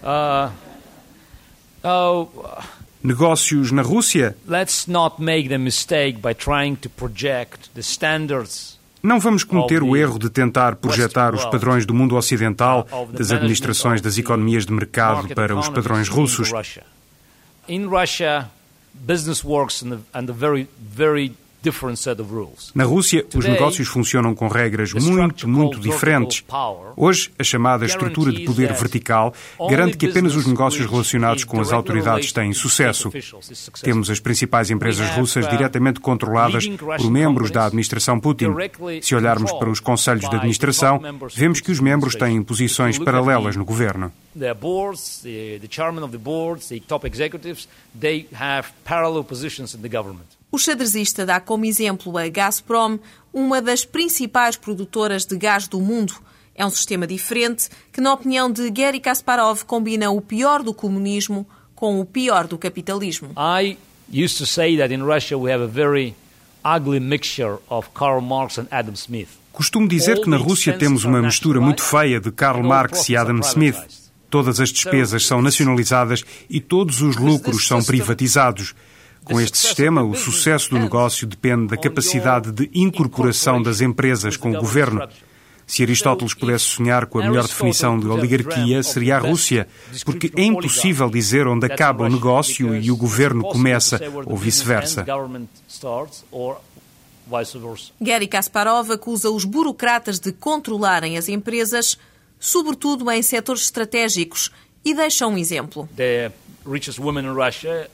[0.01, 0.51] Uh,
[1.85, 2.27] oh,
[3.03, 4.35] Negócios na Rússia?
[4.47, 9.95] Let's not make the mistake by trying to project the standards não vamos cometer o
[9.95, 15.33] erro de tentar projetar os padrões do mundo ocidental, das administrações das economias de mercado
[15.35, 16.51] para os padrões russos.
[17.67, 18.49] In Russia,
[18.93, 21.33] business works and the very, very
[22.73, 26.43] na Rússia, os negócios funcionam com regras muito, muito diferentes.
[26.95, 29.33] Hoje, a chamada estrutura de poder vertical
[29.69, 33.11] garante que apenas os negócios relacionados com as autoridades têm sucesso.
[33.81, 38.53] Temos as principais empresas russas diretamente controladas por membros da administração Putin.
[39.01, 40.99] Se olharmos para os conselhos de administração,
[41.33, 44.11] vemos que os membros têm posições paralelas no governo.
[44.37, 49.73] The boards, the, the chairman of the boards, the top executives, they have parallel positions
[49.73, 50.34] in the government.
[50.55, 52.97] O xadrezista dá como exemplo a Gazprom,
[53.33, 56.13] uma das principais produtoras de gás do mundo.
[56.55, 61.45] É um sistema diferente que, na opinião de Gary Kasparov, combina o pior do comunismo
[61.75, 63.31] com o pior do capitalismo.
[63.35, 63.77] I
[64.09, 66.15] used to say that in Russia we have a very
[66.63, 69.27] ugly mixture of Karl Marx and Adam Smith.
[69.51, 73.41] Costumo dizer que na Rússia temos uma mistura muito feia de Karl Marx e Adam
[73.41, 73.75] Smith.
[74.29, 78.73] Todas as despesas são nacionalizadas e todos os lucros são privatizados.
[79.25, 84.51] Com este sistema, o sucesso do negócio depende da capacidade de incorporação das empresas com
[84.51, 85.07] o governo.
[85.67, 89.67] Se Aristóteles pudesse sonhar com a melhor definição de oligarquia, seria a Rússia,
[90.05, 95.03] porque é impossível dizer onde acaba o negócio e o governo começa, ou vice-versa.
[97.99, 101.97] Gary Kasparov acusa os burocratas de controlarem as empresas,
[102.39, 104.51] sobretudo em setores estratégicos,
[104.83, 105.89] e deixa um exemplo.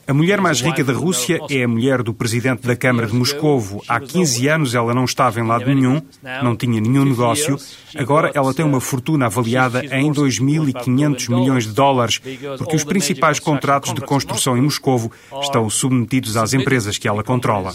[0.08, 3.84] A mulher mais rica da Rússia é a mulher do presidente da Câmara de Moscovo.
[3.88, 6.02] Há 15 anos ela não estava em lado nenhum,
[6.42, 7.58] não tinha nenhum negócio.
[7.96, 12.20] Agora ela tem uma fortuna avaliada em 2.500 milhões de dólares,
[12.58, 17.74] porque os principais contratos de construção em Moscovo estão submetidos às empresas que ela controla.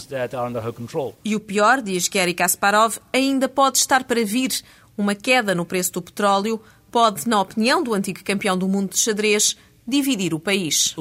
[1.25, 4.51] E o pior, diz Gary Kasparov, ainda pode estar para vir.
[4.97, 6.59] Uma queda no preço do petróleo
[6.91, 10.95] pode, na opinião do antigo campeão do mundo de xadrez, dividir o país.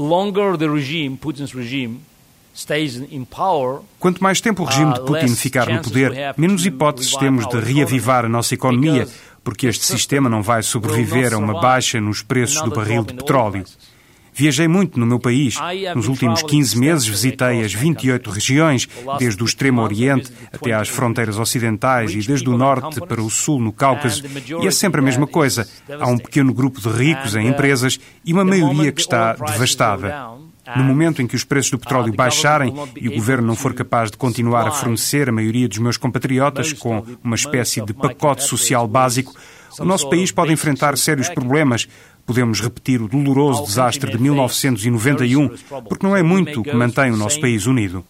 [3.99, 7.59] Quanto mais tempo o regime de uh, Putin ficar no poder, menos hipóteses temos de
[7.59, 9.07] reavivar a nossa economia,
[9.43, 13.65] porque este sistema não vai sobreviver a uma baixa nos preços do barril de petróleo.
[14.35, 15.55] Viajei muito no meu país.
[15.95, 21.39] Nos últimos 15 meses visitei as 28 regiões, desde o extremo oriente até às fronteiras
[21.39, 24.23] ocidentais e desde o norte para o sul no Cáucaso.
[24.61, 25.65] E é sempre a mesma coisa.
[25.89, 30.35] Há um pequeno grupo de ricos em empresas e uma maioria que está devastada.
[30.75, 34.09] No momento em que os preços do petróleo baixarem e o governo não for capaz
[34.09, 38.87] de continuar a fornecer a maioria dos meus compatriotas com uma espécie de pacote social
[38.87, 39.33] básico,
[39.79, 41.87] o nosso país pode enfrentar sérios problemas,
[42.25, 45.49] Podemos repetir o doloroso desastre de 1991,
[45.87, 48.03] porque não é muito que mantém o nosso país unido.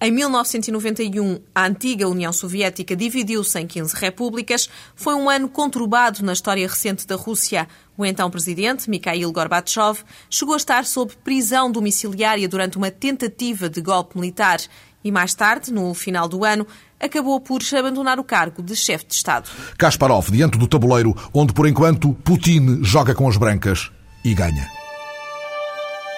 [0.00, 4.70] Em 1991, a antiga União Soviética dividiu-se em 15 repúblicas.
[4.94, 7.68] Foi um ano conturbado na história recente da Rússia.
[7.96, 13.82] O então presidente, Mikhail Gorbachev, chegou a estar sob prisão domiciliária durante uma tentativa de
[13.82, 14.60] golpe militar
[15.04, 16.66] e mais tarde, no final do ano,
[17.00, 19.48] acabou por abandonar o cargo de chefe de Estado.
[19.76, 23.90] Kasparov, diante do tabuleiro, onde por enquanto Putin joga com as brancas
[24.24, 24.68] e ganha.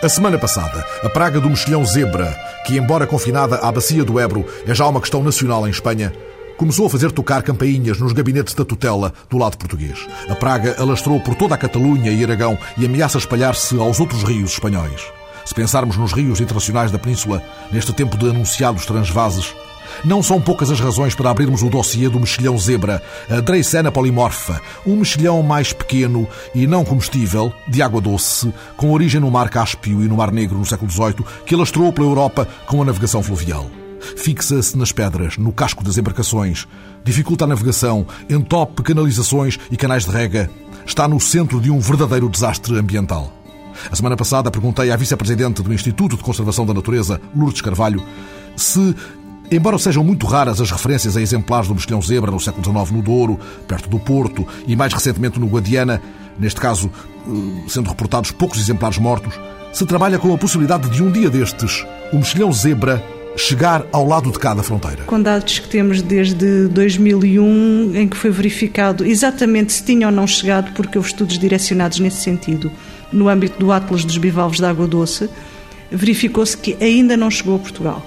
[0.02, 2.34] A semana passada, a praga do mexilhão zebra,
[2.66, 6.10] que embora confinada à bacia do Ebro, é já uma questão nacional em Espanha,
[6.56, 10.06] começou a fazer tocar campainhas nos gabinetes da tutela do lado português.
[10.28, 14.52] A praga alastrou por toda a Catalunha e Aragão e ameaça espalhar-se aos outros rios
[14.52, 15.19] espanhóis.
[15.50, 19.52] Se pensarmos nos rios internacionais da península, neste tempo de anunciados transvases,
[20.04, 24.62] não são poucas as razões para abrirmos o dossiê do mexilhão zebra, a Dreissena polimorfa,
[24.86, 30.04] um mexilhão mais pequeno e não comestível, de água doce, com origem no Mar Cáspio
[30.04, 33.68] e no Mar Negro no século XVIII, que alastrou pela Europa com a navegação fluvial.
[34.16, 36.68] Fixa-se nas pedras, no casco das embarcações,
[37.02, 40.48] dificulta a navegação, entope canalizações e canais de rega,
[40.86, 43.39] está no centro de um verdadeiro desastre ambiental.
[43.90, 48.02] A semana passada perguntei à vice-presidente do Instituto de Conservação da Natureza, Lourdes Carvalho,
[48.56, 48.94] se
[49.52, 53.02] Embora sejam muito raras as referências a exemplares do mexilhão zebra no século XIX no
[53.02, 56.00] Douro, perto do Porto, e mais recentemente no Guadiana,
[56.38, 56.88] neste caso
[57.26, 59.34] eh, sendo reportados poucos exemplares mortos,
[59.72, 63.04] se trabalha com a possibilidade de um dia destes o mexilhão zebra
[63.36, 65.02] chegar ao lado de cada fronteira.
[65.04, 70.28] Com dados que temos desde 2001, em que foi verificado exatamente se tinha ou não
[70.28, 72.70] chegado, porque houve estudos direcionados nesse sentido
[73.12, 75.28] no âmbito do Atlas dos bivalves de água doce,
[75.90, 78.06] verificou-se que ainda não chegou a Portugal.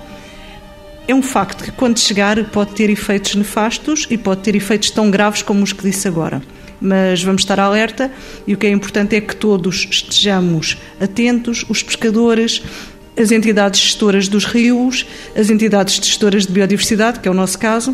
[1.08, 5.12] É um facto que, quando chegar, pode ter efeitos nefastos e pode ter efeitos tão
[5.12, 6.42] graves como os que disse agora.
[6.80, 8.12] Mas vamos estar alerta
[8.48, 12.62] e o que é importante é que todos estejamos atentos, os pescadores,
[13.18, 17.94] as entidades gestoras dos rios, as entidades gestoras de biodiversidade, que é o nosso caso,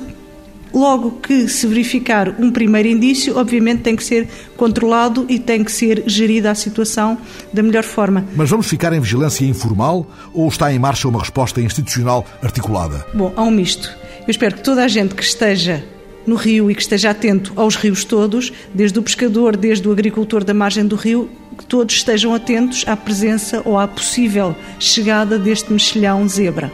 [0.73, 5.71] Logo que se verificar um primeiro indício, obviamente tem que ser controlado e tem que
[5.71, 7.17] ser gerida a situação
[7.51, 8.25] da melhor forma.
[8.35, 13.05] Mas vamos ficar em vigilância informal ou está em marcha uma resposta institucional articulada?
[13.13, 13.89] Bom, há um misto.
[14.21, 15.83] Eu espero que toda a gente que esteja
[16.25, 20.43] no rio e que esteja atento aos rios todos, desde o pescador, desde o agricultor
[20.43, 25.73] da margem do rio, que todos estejam atentos à presença ou à possível chegada deste
[25.73, 26.71] mexilhão zebra.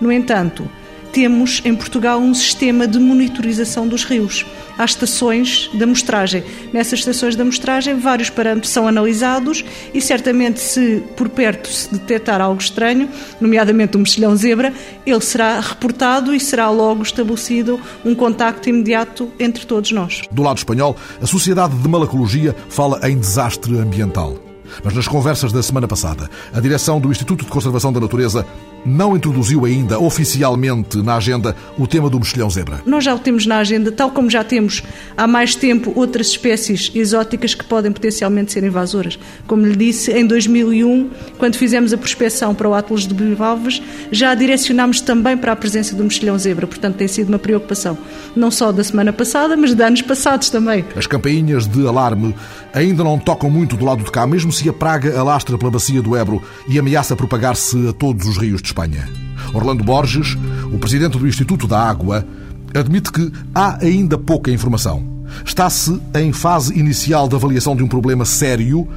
[0.00, 0.68] No entanto,
[1.14, 4.44] temos em Portugal um sistema de monitorização dos rios.
[4.76, 6.42] Há estações de amostragem.
[6.72, 12.40] Nessas estações de amostragem, vários parâmetros são analisados e, certamente, se por perto se detectar
[12.40, 13.08] algo estranho,
[13.40, 14.74] nomeadamente um mexilhão zebra,
[15.06, 20.22] ele será reportado e será logo estabelecido um contacto imediato entre todos nós.
[20.32, 24.36] Do lado espanhol, a Sociedade de Malacologia fala em desastre ambiental.
[24.82, 28.44] Mas nas conversas da semana passada, a direção do Instituto de Conservação da Natureza
[28.84, 32.82] não introduziu ainda oficialmente na agenda o tema do mexilhão zebra.
[32.84, 34.82] Nós já o temos na agenda, tal como já temos
[35.16, 39.18] há mais tempo outras espécies exóticas que podem potencialmente ser invasoras.
[39.46, 44.34] Como lhe disse, em 2001, quando fizemos a prospecção para o Atlas de Bivalves, já
[44.34, 46.66] direcionámos também para a presença do mexilhão zebra.
[46.66, 47.96] Portanto, tem sido uma preocupação,
[48.36, 50.84] não só da semana passada, mas de anos passados também.
[50.96, 52.34] As campainhas de alarme
[52.72, 56.02] ainda não tocam muito do lado de cá, mesmo se a praga alastra pela bacia
[56.02, 59.08] do Ebro e ameaça propagar-se a todos os rios de Espanha.
[59.52, 60.36] Orlando Borges,
[60.72, 62.26] o presidente do Instituto da Água,
[62.74, 65.14] admite que há ainda pouca informação.
[65.44, 68.88] Está-se em fase inicial de avaliação de um problema sério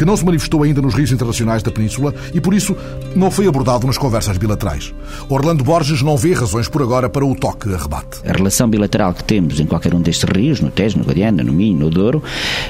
[0.00, 2.74] que não se manifestou ainda nos rios internacionais da Península e, por isso,
[3.14, 4.94] não foi abordado nas conversas bilaterais.
[5.28, 8.26] Orlando Borges não vê razões por agora para o toque a rebate.
[8.26, 11.52] A relação bilateral que temos em qualquer um destes rios, no Tejo, no Guadiana, no
[11.52, 12.22] Minho, no Douro,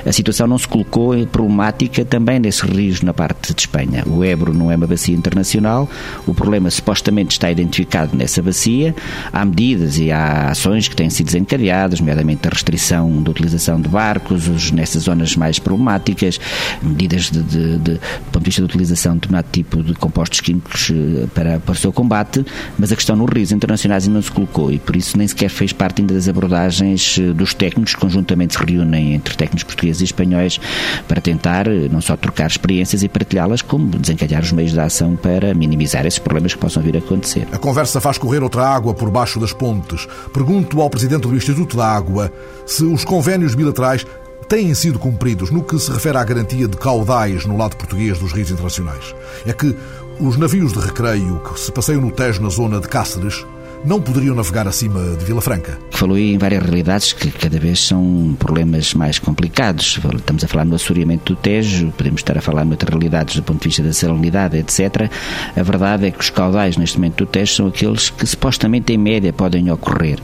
[0.04, 4.02] a situação não se colocou em problemática também nesses rios na parte de Espanha.
[4.08, 5.88] O Ebro não é uma bacia internacional,
[6.26, 8.92] o problema supostamente está identificado nessa bacia,
[9.32, 13.88] há medidas e há ações que têm sido desencadeadas, nomeadamente a restrição da utilização de
[13.88, 16.40] barcos nessas zonas mais problemáticas,
[16.82, 18.00] medidas de, de, de, do
[18.32, 21.74] ponto de vista da utilização de determinado tipo de compostos químicos eh, para, para o
[21.74, 22.44] seu combate,
[22.78, 25.50] mas a questão nos rios internacionais ainda não se colocou e por isso nem sequer
[25.50, 30.04] fez parte ainda das abordagens eh, dos técnicos, conjuntamente se reúnem entre técnicos portugueses e
[30.04, 30.60] espanhóis
[31.06, 35.16] para tentar eh, não só trocar experiências e partilhá-las, como desencadear os meios de ação
[35.16, 37.46] para minimizar esses problemas que possam vir a acontecer.
[37.52, 40.06] A conversa faz correr outra água por baixo das pontes.
[40.32, 42.32] Pergunto ao Presidente do Instituto da Água
[42.66, 44.06] se os convénios bilaterais
[44.50, 48.32] têm sido cumpridos no que se refere à garantia de caudais no lado português dos
[48.32, 49.14] rios internacionais.
[49.46, 49.76] É que
[50.18, 53.46] os navios de recreio que se passeiam no Tejo na zona de Cáceres
[53.84, 55.78] não poderiam navegar acima de Vila Franca.
[55.90, 59.98] Falou em várias realidades que cada vez são problemas mais complicados.
[60.16, 63.62] Estamos a falar no assoreamento do Tejo, podemos estar a falar noutras realidades do ponto
[63.62, 65.10] de vista da salinidade, etc.
[65.56, 68.98] A verdade é que os caudais neste momento do Tejo são aqueles que supostamente em
[68.98, 70.18] média podem ocorrer.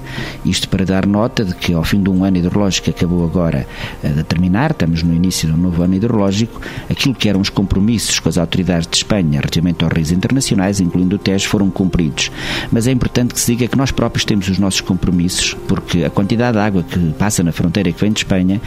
[0.45, 3.67] Isto para dar nota de que ao fim de um ano hidrológico que acabou agora
[4.03, 7.51] eh, de terminar, estamos no início de um novo ano hidrológico, aquilo que eram os
[7.51, 12.31] compromissos com as autoridades de Espanha relativamente aos rios internacionais, incluindo o Tejo, foram cumpridos.
[12.71, 16.57] Mas é importante que diga que nós próprios temos os nossos compromissos, porque a quantidade
[16.57, 18.61] de água que passa na fronteira que vem de Espanha,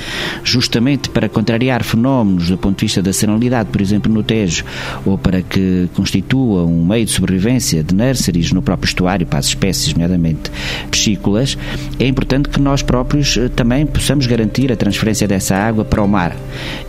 [0.44, 4.64] justamente para contrariar fenómenos do ponto de vista da salinidade, por exemplo, no Tejo,
[5.06, 9.48] ou para que constitua um meio de sobrevivência de nurseries no próprio estuário para as
[9.48, 10.52] espécies, nomeadamente
[10.90, 11.58] piscícolas,
[12.00, 16.08] é importante que nós próprios eh, também possamos garantir a transferência dessa água para o
[16.08, 16.36] mar.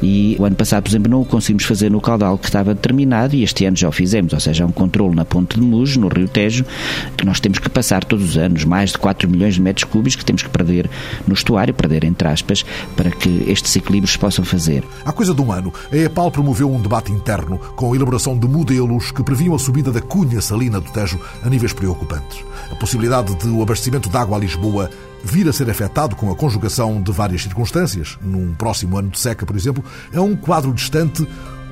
[0.02, 3.34] E o ano passado, por exemplo, não o conseguimos fazer no caudal que estava determinado
[3.34, 6.00] e este ano já o fizemos, ou seja, há um controle na ponte de Mujo,
[6.00, 6.64] no Rio Tejo,
[7.16, 10.14] que nós temos que passar todos os anos mais de 4 milhões de metros cúbicos
[10.14, 10.90] que temos que perder
[11.26, 12.62] no estuário, perder entre aspas,
[12.94, 14.84] para que estes equilíbrios se possam fazer.
[15.02, 18.46] Há coisa de um ano, a EPAL promoveu um debate interno com a elaboração de
[18.46, 22.44] modelos que previam a subida da cunha salina do Tejo a níveis preocupantes.
[22.70, 24.90] A possibilidade de o abastecimento de água a Lisboa
[25.24, 29.46] vir a ser afetado com a conjugação de várias circunstâncias, num próximo ano de seca,
[29.46, 29.82] por exemplo,
[30.12, 31.26] é um quadro distante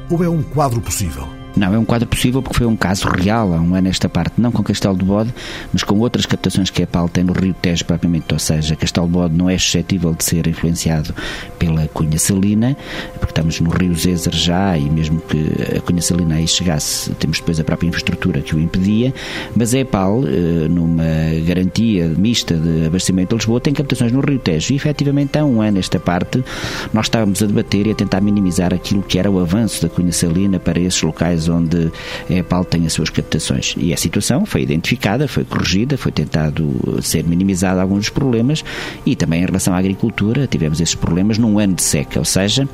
[0.09, 1.29] ou é um quadro possível?
[1.59, 4.35] Não, é um quadro possível porque foi um caso real há um ano esta parte,
[4.39, 5.35] não com Castelo do Bode,
[5.73, 9.09] mas com outras captações que a PAL tem no Rio Tejo propriamente, ou seja, Castelo
[9.09, 11.13] do Bode não é suscetível de ser influenciado
[11.59, 12.77] pela Cunha Salina,
[13.15, 17.39] porque estamos no Rio Zezer já e mesmo que a Cunha Salina aí chegasse, temos
[17.41, 19.13] depois a própria infraestrutura que o impedia,
[19.57, 21.03] mas é a PAL, eh, numa
[21.45, 24.73] garantia mista de abastecimento de Lisboa, tem captações no Rio Tejo.
[24.73, 26.45] E efetivamente há um ano esta parte
[26.93, 30.13] nós estávamos a debater e a tentar minimizar aquilo que era o avanço da Cunha
[30.13, 31.91] Salina para esses locais onde
[32.29, 33.75] a EPAL tem as suas captações.
[33.77, 38.65] E a situação foi identificada, foi corrigida, foi tentado ser minimizado alguns dos problemas
[39.05, 42.69] e também em relação à agricultura tivemos esses problemas num ano de seca, ou seja,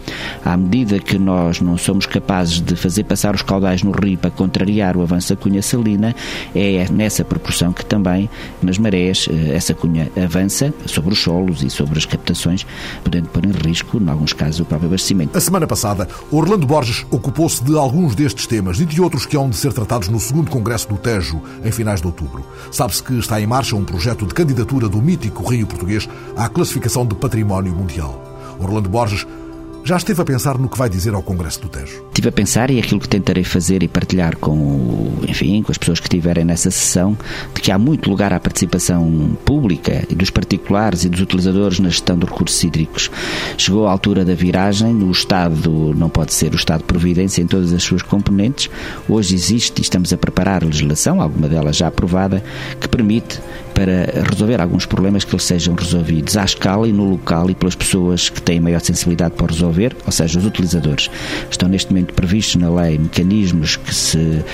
[0.45, 4.31] à medida que nós não somos capazes de fazer passar os caudais no rio para
[4.31, 6.14] contrariar o avanço da cunha salina,
[6.55, 8.29] é nessa proporção que também
[8.62, 12.66] nas marés eh, essa cunha avança sobre os solos e sobre as captações,
[13.03, 15.37] podendo pôr em risco, em alguns casos, o próprio abastecimento.
[15.37, 19.37] A semana passada, Orlando Borges ocupou-se de alguns destes temas temas e de outros que
[19.37, 22.47] hão de ser tratados no segundo Congresso do Tejo, em finais de outubro.
[22.73, 27.05] Sabe-se que está em marcha um projeto de candidatura do mítico Rio Português à classificação
[27.05, 28.23] de Património Mundial.
[28.59, 29.27] Orlando Borges
[29.85, 32.03] já esteve a pensar no que vai dizer ao Congresso do Tejo?
[32.09, 36.01] Estive a pensar e aquilo que tentarei fazer e partilhar com, enfim, com as pessoas
[36.01, 37.16] que estiverem nessa sessão,
[37.55, 41.91] de que há muito lugar à participação pública e dos particulares e dos utilizadores na
[41.91, 43.11] gestão dos recursos hídricos.
[43.59, 47.47] Chegou a altura da viragem, o Estado não pode ser o Estado de Providência em
[47.47, 48.70] todas as suas componentes.
[49.07, 52.43] Hoje existe e estamos a preparar legislação, alguma delas já aprovada,
[52.80, 53.39] que permite
[53.75, 57.75] para resolver alguns problemas que eles sejam resolvidos à escala e no local e pelas
[57.75, 61.11] pessoas que têm maior sensibilidade para resolver, ou seja, os utilizadores.
[61.51, 64.45] Estão neste momento previstos na lei mecanismos que se uh,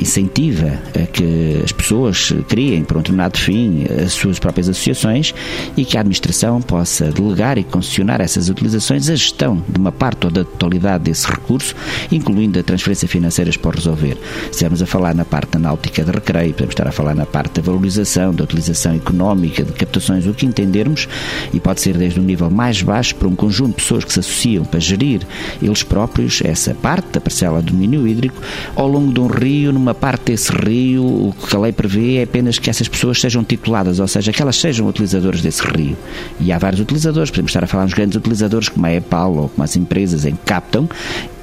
[0.00, 5.32] incentiva a que as pessoas criem por um determinado fim as suas próprias associações
[5.76, 10.26] e que a administração possa delegar e concessionar essas utilizações a gestão de uma parte
[10.26, 11.74] ou da totalidade desse recurso,
[12.10, 14.16] incluindo a transferência financeiras para resolver.
[14.46, 17.26] Se estivermos a falar na parte da náutica de recreio, podemos estar a falar na
[17.26, 21.08] parte da valorização, da utilização económica de captações, o que entendermos,
[21.52, 24.20] e pode ser desde um nível mais baixo para um conjunto de pessoas que se
[24.20, 25.20] associam para gerir
[25.62, 28.40] eles próprios essa parte da parcela do domínio hídrico
[28.74, 32.22] ao longo de um rio, numa parte desse rio, o que a lei prevê é
[32.22, 35.96] apenas que essas pessoas sejam tituladas, ou seja, que elas sejam utilizadores desse rio.
[36.40, 39.48] E há vários utilizadores, podemos estar a falar nos grandes utilizadores, como a EPAL ou
[39.48, 40.88] como as empresas em que captam,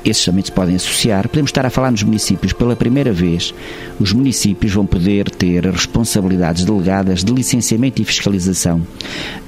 [0.10, 1.28] esses também se podem associar.
[1.28, 3.53] Podemos estar a falar nos municípios pela primeira vez.
[3.99, 8.82] Os municípios vão poder ter responsabilidades delegadas de licenciamento e fiscalização.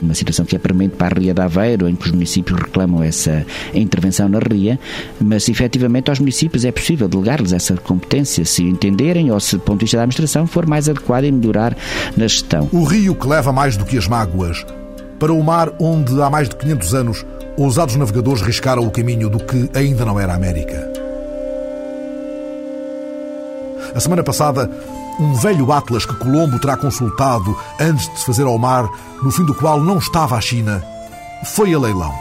[0.01, 3.03] Uma situação que é premente para a Ria de Aveiro, em que os municípios reclamam
[3.03, 4.79] essa intervenção na Ria,
[5.19, 9.79] mas efetivamente aos municípios é possível delegar-lhes essa competência, se entenderem ou se, do ponto
[9.79, 11.75] de vista da administração, for mais adequado e melhorar
[12.15, 12.69] na gestão.
[12.71, 14.65] O rio que leva mais do que as mágoas
[15.19, 17.25] para o mar onde há mais de 500 anos
[17.57, 20.91] ousados navegadores riscaram o caminho do que ainda não era América.
[23.95, 24.69] A semana passada,
[25.19, 28.87] um velho atlas que Colombo terá consultado antes de se fazer ao mar,
[29.23, 30.83] no fim do qual não estava a China,
[31.55, 32.13] foi a leilão.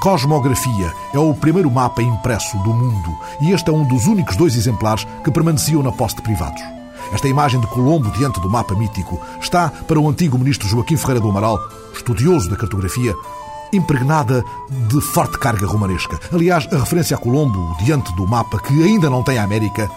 [0.00, 4.54] Cosmografia é o primeiro mapa impresso do mundo e este é um dos únicos dois
[4.54, 6.62] exemplares que permaneciam na posse de privados.
[7.12, 11.20] Esta imagem de Colombo diante do mapa mítico está, para o antigo ministro Joaquim Ferreira
[11.20, 11.58] do Amaral,
[11.92, 13.14] estudioso da cartografia,
[13.72, 16.18] impregnada de forte carga romanesca.
[16.32, 19.90] Aliás, a referência a Colombo, diante do mapa que ainda não tem a América,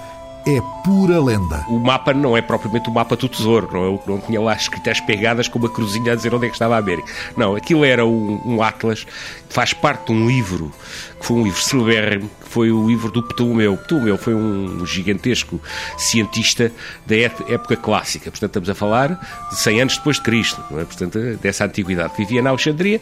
[0.46, 1.64] é pura lenda.
[1.68, 4.00] O mapa não é propriamente o mapa do tesouro, não, é?
[4.08, 6.80] não tinha lá escritas pegadas com uma cruzinha a dizer onde é que estava a
[6.80, 7.08] América.
[7.38, 9.06] Não, aquilo era um, um atlas,
[9.50, 10.72] faz parte de um livro,
[11.20, 13.78] que foi um livro celebérrimo, que foi o livro do Ptolomeu.
[13.78, 15.62] Ptolomeu foi um gigantesco
[15.98, 16.72] cientista
[17.06, 19.20] da época clássica, portanto estamos a falar
[19.50, 20.84] de 100 anos depois de Cristo, é?
[20.84, 22.14] portanto dessa antiguidade.
[22.18, 23.00] Vivia na Alexandria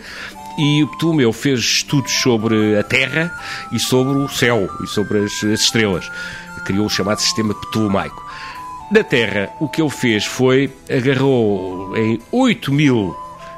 [0.59, 3.33] e o Ptolomeu fez estudos sobre a Terra
[3.71, 6.11] e sobre o céu e sobre as, as estrelas.
[6.65, 8.21] Criou o chamado sistema ptolomaico.
[8.91, 13.15] Na Terra, o que ele fez foi agarrou em 8 mil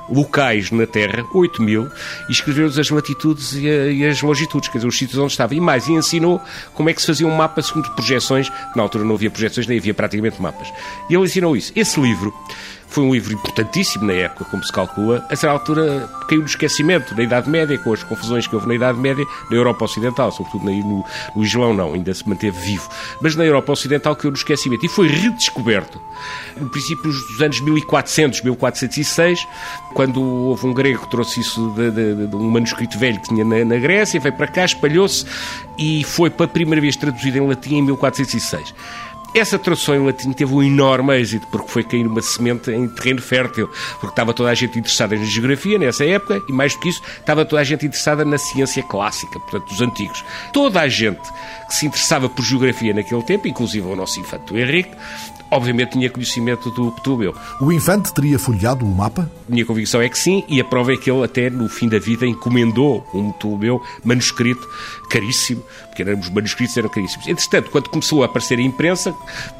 [0.08, 1.90] locais na Terra, 8 mil,
[2.28, 5.56] e escreveu-lhes as latitudes e, e, as longitudes, quer dizer, os sítios onde estava.
[5.56, 6.40] E mais, e ensinou
[6.74, 8.52] como é que se fazia um mapa segundo projeções.
[8.76, 10.72] Na altura não havia projeções, nem havia praticamente mapas.
[11.10, 11.72] E ele ensinou isso.
[11.76, 12.34] Esse livro
[12.92, 15.26] foi um livro importantíssimo na época, como se calcula.
[15.30, 18.76] A certa altura caiu no esquecimento na Idade Média, com as confusões que houve na
[18.76, 22.90] Idade Média, na Europa Ocidental, sobretudo no, no Islão não, ainda se manteve vivo.
[23.22, 26.02] Mas na Europa Ocidental caiu no esquecimento e foi redescoberto
[26.58, 29.48] no princípio dos anos 1400, 1406,
[29.94, 33.46] quando houve um grego que trouxe isso de, de, de um manuscrito velho que tinha
[33.46, 35.26] na, na Grécia, veio para cá, espalhou-se
[35.78, 38.74] e foi pela primeira vez traduzido em latim em 1406.
[39.34, 43.22] Essa tradução em latim teve um enorme êxito, porque foi cair uma semente em terreno
[43.22, 46.90] fértil, porque estava toda a gente interessada na geografia nessa época, e mais do que
[46.90, 50.24] isso, estava toda a gente interessada na ciência clássica, portanto, dos antigos.
[50.52, 51.22] Toda a gente
[51.70, 54.92] que se interessava por geografia naquele tempo, inclusive o nosso infante Henrique,
[55.52, 57.36] obviamente tinha conhecimento do Ptolomeu.
[57.60, 59.30] O infante teria folheado o mapa?
[59.48, 62.00] Minha convicção é que sim, e a prova é que ele até no fim da
[62.00, 64.66] vida encomendou um Ptolomeu manuscrito
[65.10, 67.28] caríssimo, porque eram, os manuscritos eram caríssimos.
[67.28, 69.14] Entretanto, quando começou a aparecer a imprensa,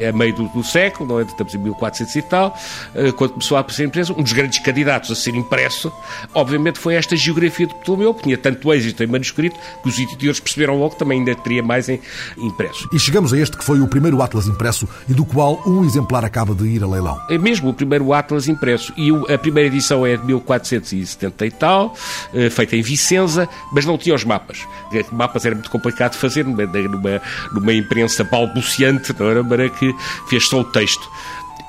[0.08, 1.24] a meio do, do século, não é?
[1.24, 2.58] estamos em 1400 e tal,
[2.96, 5.92] eh, quando começou a aparecer a imprensa, um dos grandes candidatos a ser impresso,
[6.34, 10.40] obviamente foi esta geografia de Ptolomeu, que tinha tanto êxito em manuscrito, que os editores
[10.40, 12.00] perceberam logo que também ainda teria mais em
[12.38, 12.88] impresso.
[12.94, 16.24] E chegamos a este que foi o primeiro Atlas impresso e do qual um exemplar
[16.26, 17.20] acaba de ir a leilão.
[17.30, 18.94] É mesmo o primeiro Atlas impresso.
[18.98, 21.96] E a primeira edição é de 1470 e tal,
[22.34, 24.68] eh, feita em Vicenza, mas não tinha os mapas.
[25.12, 27.22] Mapas era muito complicado de fazer numa, numa,
[27.52, 29.44] numa imprensa balbuciante, não era?
[29.44, 29.94] Para que
[30.28, 31.10] fez só o texto.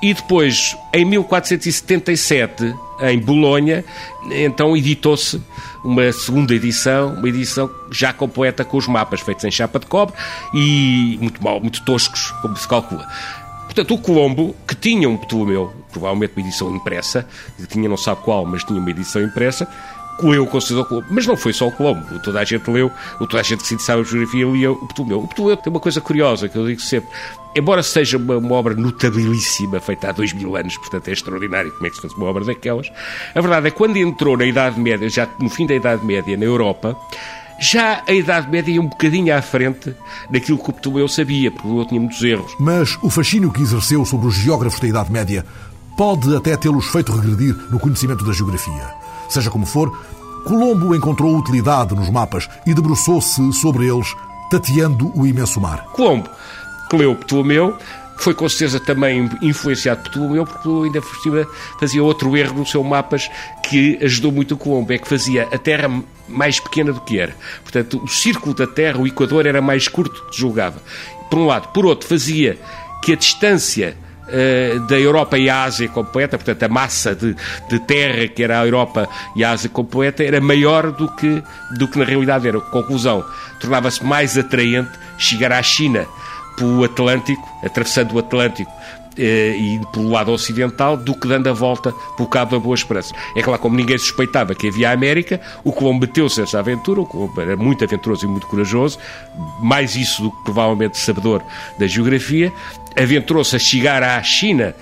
[0.01, 3.85] E depois, em 1477, em Bolonha,
[4.31, 5.41] então editou-se
[5.81, 10.13] uma segunda edição, uma edição já completa com os mapas feitos em chapa de cobre
[10.53, 13.07] e muito mal, muito toscos, como se calcula.
[13.73, 17.27] Portanto, o Colombo, que tinha um Ptolomeu, provavelmente uma edição impressa,
[17.67, 19.67] tinha não sabe qual, mas tinha uma edição impressa,
[20.21, 21.07] leu com certeza o Colombo.
[21.09, 22.19] Mas não foi só o Colombo.
[22.19, 25.23] Toda a gente leu, toda a gente que se interessava em geografia lia o Ptolomeu.
[25.23, 27.09] O Ptolomeu tem uma coisa curiosa que eu digo sempre.
[27.55, 31.87] Embora seja uma, uma, obra notabilíssima, feita há dois mil anos, portanto é extraordinário como
[31.87, 32.91] é que se faz uma obra daquelas,
[33.33, 36.37] a verdade é que quando entrou na Idade Média, já no fim da Idade Média,
[36.37, 36.95] na Europa,
[37.59, 39.95] já a Idade Média ia um bocadinho à frente
[40.29, 42.53] daquilo que o Ptolomeu sabia, porque ele tinha muitos erros.
[42.59, 45.45] Mas o fascínio que exerceu sobre os geógrafos da Idade Média
[45.97, 48.93] pode até tê-los feito regredir no conhecimento da geografia.
[49.29, 49.91] Seja como for,
[50.45, 54.13] Colombo encontrou utilidade nos mapas e debruçou-se sobre eles,
[54.49, 55.85] tateando o imenso mar.
[55.93, 56.29] Colombo,
[56.89, 57.77] que leu Ptolomeu,
[58.17, 61.47] foi com certeza também influenciado por Ptolomeu, porque ainda por cima
[61.79, 63.29] fazia outro erro no seu mapas
[63.63, 65.89] que ajudou muito o Colombo, é que fazia a Terra
[66.27, 67.35] mais pequena do que era.
[67.61, 70.81] Portanto, o círculo da Terra, o Equador, era mais curto, julgava.
[71.29, 71.69] Por um lado.
[71.69, 72.57] Por outro, fazia
[73.01, 73.97] que a distância
[74.27, 77.35] uh, da Europa e a Ásia completa, portanto, a massa de,
[77.69, 81.43] de, terra que era a Europa e a Ásia completa, era maior do que,
[81.77, 82.59] do que na realidade era.
[82.61, 83.25] Conclusão,
[83.59, 86.07] tornava-se mais atraente chegar à China
[86.57, 88.71] pelo Atlântico, atravessando o Atlântico
[89.17, 93.13] eh, e pelo lado ocidental do que dando a volta pelo Cabo da Boa Esperança.
[93.35, 97.05] É claro, como ninguém suspeitava que havia a América, o Colombo meteu-se nessa aventura, o
[97.05, 98.97] Colombo era muito aventuroso e muito corajoso,
[99.61, 101.43] mais isso do que provavelmente sabedor
[101.77, 102.51] da geografia,
[102.95, 104.75] aventurou-se a chegar à China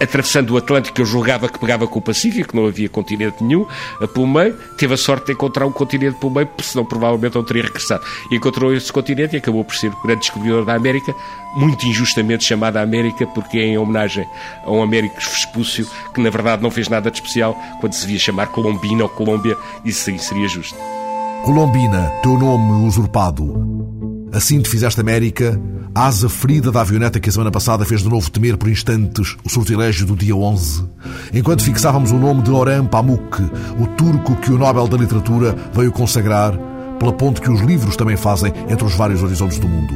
[0.00, 3.66] atravessando o Atlântico, eu julgava que pegava com o Pacífico, não havia continente nenhum,
[4.12, 7.62] pelo meio, teve a sorte de encontrar um continente pelo porque senão provavelmente não teria
[7.62, 8.04] regressado.
[8.30, 11.14] E encontrou esse continente e acabou por ser o grande descobridor da América,
[11.56, 14.26] muito injustamente chamada América, porque é em homenagem
[14.64, 18.18] a um Américo Vespúcio, que na verdade não fez nada de especial, quando se devia
[18.18, 20.78] chamar Colombina ou Colômbia, isso sim seria justo.
[21.42, 23.75] Colombina, teu nome usurpado.
[24.36, 25.58] Assim te fizeste América,
[25.94, 29.48] asa ferida da avioneta que a semana passada fez de novo temer por instantes o
[29.48, 30.84] sortilégio do dia 11,
[31.32, 33.42] enquanto fixávamos o nome de Orhan Pamuk,
[33.80, 36.52] o turco que o Nobel da Literatura veio consagrar
[36.98, 39.94] pela ponte que os livros também fazem entre os vários horizontes do mundo.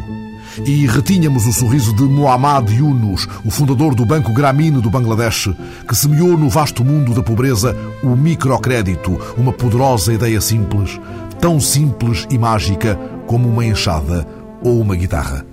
[0.64, 5.51] E retínhamos o sorriso de Muhammad Yunus, o fundador do Banco Grameen do Bangladesh,
[5.86, 10.99] que semeou no vasto mundo da pobreza o microcrédito, uma poderosa ideia simples,
[11.41, 14.26] tão simples e mágica como uma enxada
[14.62, 15.45] ou uma guitarra.